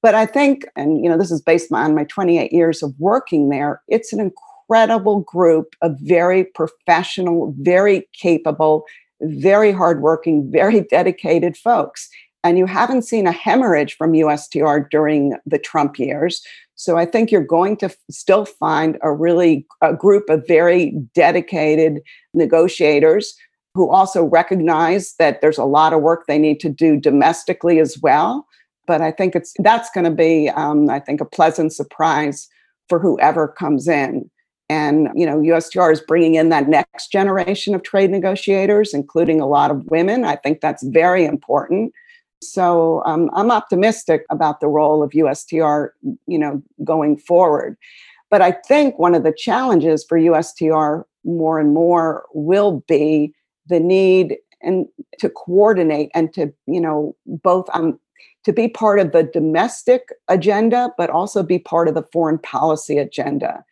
But 0.01 0.15
I 0.15 0.25
think, 0.25 0.65
and 0.75 1.03
you 1.03 1.09
know, 1.09 1.17
this 1.17 1.31
is 1.31 1.41
based 1.41 1.71
on 1.71 1.93
my 1.93 2.05
28 2.05 2.51
years 2.51 2.81
of 2.81 2.95
working 2.97 3.49
there, 3.49 3.83
it's 3.87 4.11
an 4.13 4.19
incredible 4.19 4.52
incredible 4.73 5.19
group 5.19 5.75
of 5.83 5.95
very 5.99 6.43
professional, 6.43 7.53
very 7.59 8.09
capable, 8.19 8.85
very 9.21 9.71
hardworking, 9.71 10.51
very 10.51 10.81
dedicated 10.81 11.55
folks. 11.55 12.09
And 12.43 12.57
you 12.57 12.65
haven't 12.65 13.03
seen 13.03 13.27
a 13.27 13.31
hemorrhage 13.31 13.95
from 13.95 14.13
USTR 14.13 14.89
during 14.89 15.37
the 15.45 15.59
Trump 15.59 15.99
years. 15.99 16.41
So 16.73 16.97
I 16.97 17.05
think 17.05 17.31
you're 17.31 17.45
going 17.45 17.77
to 17.77 17.95
still 18.09 18.45
find 18.45 18.97
a 19.03 19.13
really 19.13 19.67
a 19.81 19.93
group 19.93 20.27
of 20.27 20.43
very 20.47 20.91
dedicated 21.13 22.01
negotiators 22.33 23.35
who 23.75 23.91
also 23.91 24.23
recognize 24.23 25.13
that 25.19 25.39
there's 25.41 25.59
a 25.59 25.65
lot 25.65 25.93
of 25.93 26.01
work 26.01 26.25
they 26.25 26.39
need 26.39 26.59
to 26.61 26.69
do 26.69 26.99
domestically 26.99 27.79
as 27.79 27.99
well. 28.01 28.47
But 28.87 29.01
I 29.01 29.11
think 29.11 29.35
it's 29.35 29.53
that's 29.59 29.91
going 29.91 30.05
to 30.05 30.11
be, 30.11 30.49
um, 30.49 30.89
I 30.89 30.99
think, 30.99 31.21
a 31.21 31.25
pleasant 31.25 31.73
surprise 31.73 32.49
for 32.89 32.99
whoever 32.99 33.47
comes 33.47 33.87
in. 33.87 34.29
And, 34.69 35.09
you 35.13 35.25
know, 35.25 35.39
USTR 35.39 35.91
is 35.91 36.01
bringing 36.01 36.35
in 36.35 36.49
that 36.49 36.69
next 36.69 37.11
generation 37.11 37.75
of 37.75 37.83
trade 37.83 38.09
negotiators, 38.09 38.93
including 38.93 39.41
a 39.41 39.45
lot 39.45 39.71
of 39.71 39.85
women. 39.87 40.23
I 40.23 40.35
think 40.37 40.61
that's 40.61 40.83
very 40.83 41.25
important. 41.25 41.93
So 42.41 43.03
um, 43.05 43.29
I'm 43.33 43.51
optimistic 43.51 44.25
about 44.29 44.59
the 44.59 44.67
role 44.67 45.03
of 45.03 45.11
USTR, 45.11 45.89
you 46.27 46.37
know, 46.37 46.61
going 46.83 47.17
forward. 47.17 47.77
But 48.29 48.41
I 48.41 48.51
think 48.51 48.97
one 48.97 49.15
of 49.15 49.23
the 49.23 49.33
challenges 49.33 50.05
for 50.07 50.17
USTR 50.17 51.03
more 51.23 51.59
and 51.59 51.73
more 51.73 52.25
will 52.33 52.83
be 52.87 53.33
the 53.67 53.79
need 53.79 54.37
and 54.61 54.87
to 55.19 55.29
coordinate 55.29 56.09
and 56.15 56.33
to, 56.33 56.53
you 56.67 56.81
know, 56.81 57.15
both 57.25 57.69
um, 57.73 57.99
to 58.43 58.51
be 58.51 58.67
part 58.67 58.99
of 58.99 59.11
the 59.11 59.23
domestic 59.23 60.09
agenda, 60.27 60.91
but 60.97 61.09
also 61.09 61.43
be 61.43 61.59
part 61.59 61.87
of 61.87 61.95
the 61.95 62.07
foreign 62.11 62.39
policy 62.39 62.97
agenda 62.97 63.63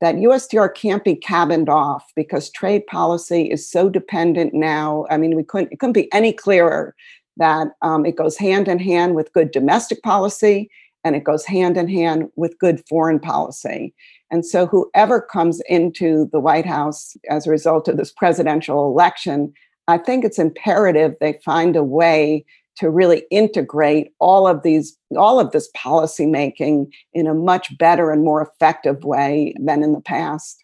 that 0.00 0.16
USTR 0.16 0.74
can't 0.74 1.04
be 1.04 1.14
cabined 1.14 1.68
off 1.68 2.04
because 2.14 2.50
trade 2.50 2.86
policy 2.86 3.50
is 3.50 3.68
so 3.68 3.88
dependent 3.88 4.52
now. 4.52 5.06
I 5.10 5.16
mean, 5.16 5.36
we 5.36 5.42
couldn't 5.42 5.72
it 5.72 5.78
couldn't 5.78 5.94
be 5.94 6.12
any 6.12 6.32
clearer 6.32 6.94
that 7.38 7.68
um, 7.82 8.06
it 8.06 8.16
goes 8.16 8.36
hand 8.36 8.68
in 8.68 8.78
hand 8.78 9.14
with 9.14 9.32
good 9.32 9.50
domestic 9.50 10.02
policy 10.02 10.70
and 11.04 11.14
it 11.14 11.24
goes 11.24 11.44
hand 11.44 11.76
in 11.76 11.88
hand 11.88 12.28
with 12.36 12.58
good 12.58 12.82
foreign 12.88 13.20
policy. 13.20 13.94
And 14.30 14.44
so, 14.44 14.66
whoever 14.66 15.20
comes 15.20 15.60
into 15.68 16.28
the 16.32 16.40
White 16.40 16.66
House 16.66 17.16
as 17.30 17.46
a 17.46 17.50
result 17.50 17.86
of 17.86 17.96
this 17.96 18.12
presidential 18.12 18.86
election, 18.86 19.52
I 19.86 19.98
think 19.98 20.24
it's 20.24 20.38
imperative 20.38 21.14
they 21.20 21.38
find 21.44 21.76
a 21.76 21.84
way 21.84 22.44
to 22.76 22.90
really 22.90 23.24
integrate 23.30 24.12
all 24.18 24.46
of 24.46 24.62
these 24.62 24.96
all 25.16 25.40
of 25.40 25.52
this 25.52 25.68
policy 25.74 26.26
making 26.26 26.92
in 27.12 27.26
a 27.26 27.34
much 27.34 27.76
better 27.78 28.10
and 28.10 28.24
more 28.24 28.42
effective 28.42 29.04
way 29.04 29.54
than 29.58 29.82
in 29.82 29.92
the 29.92 30.00
past. 30.00 30.62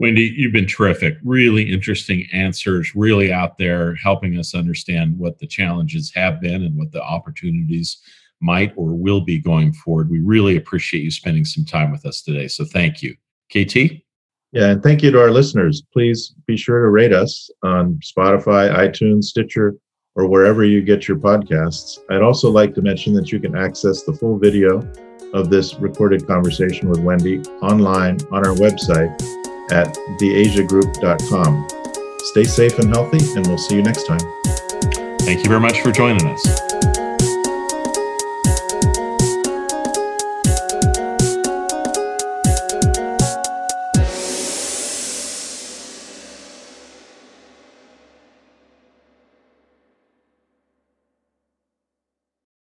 Wendy 0.00 0.34
you've 0.36 0.52
been 0.52 0.66
terrific. 0.66 1.16
Really 1.22 1.70
interesting 1.70 2.26
answers 2.32 2.94
really 2.94 3.32
out 3.32 3.58
there 3.58 3.94
helping 3.94 4.38
us 4.38 4.54
understand 4.54 5.18
what 5.18 5.38
the 5.38 5.46
challenges 5.46 6.12
have 6.14 6.40
been 6.40 6.62
and 6.62 6.76
what 6.76 6.92
the 6.92 7.02
opportunities 7.02 7.98
might 8.40 8.72
or 8.76 8.94
will 8.94 9.20
be 9.20 9.38
going 9.38 9.72
forward. 9.72 10.10
We 10.10 10.20
really 10.20 10.56
appreciate 10.56 11.04
you 11.04 11.10
spending 11.10 11.44
some 11.44 11.64
time 11.64 11.92
with 11.92 12.04
us 12.04 12.22
today 12.22 12.48
so 12.48 12.64
thank 12.64 13.02
you. 13.02 13.16
Kt 13.50 13.76
yeah 14.52 14.70
and 14.70 14.82
thank 14.82 15.02
you 15.02 15.12
to 15.12 15.20
our 15.20 15.30
listeners. 15.30 15.82
Please 15.92 16.34
be 16.46 16.56
sure 16.56 16.82
to 16.82 16.88
rate 16.88 17.12
us 17.12 17.48
on 17.62 18.00
spotify 18.02 18.74
itunes 18.74 19.24
stitcher 19.24 19.76
or 20.16 20.26
wherever 20.26 20.64
you 20.64 20.82
get 20.82 21.08
your 21.08 21.16
podcasts. 21.16 21.98
I'd 22.10 22.22
also 22.22 22.50
like 22.50 22.74
to 22.74 22.82
mention 22.82 23.14
that 23.14 23.32
you 23.32 23.40
can 23.40 23.56
access 23.56 24.02
the 24.04 24.12
full 24.12 24.38
video 24.38 24.78
of 25.32 25.50
this 25.50 25.74
recorded 25.74 26.26
conversation 26.26 26.88
with 26.88 27.00
Wendy 27.00 27.40
online 27.62 28.18
on 28.30 28.46
our 28.46 28.54
website 28.54 29.12
at 29.72 29.94
theasiagroup.com. 30.20 31.68
Stay 32.18 32.44
safe 32.44 32.78
and 32.78 32.88
healthy, 32.94 33.18
and 33.36 33.46
we'll 33.46 33.58
see 33.58 33.76
you 33.76 33.82
next 33.82 34.06
time. 34.06 34.20
Thank 35.20 35.42
you 35.42 35.48
very 35.48 35.60
much 35.60 35.80
for 35.80 35.90
joining 35.90 36.26
us. 36.26 36.73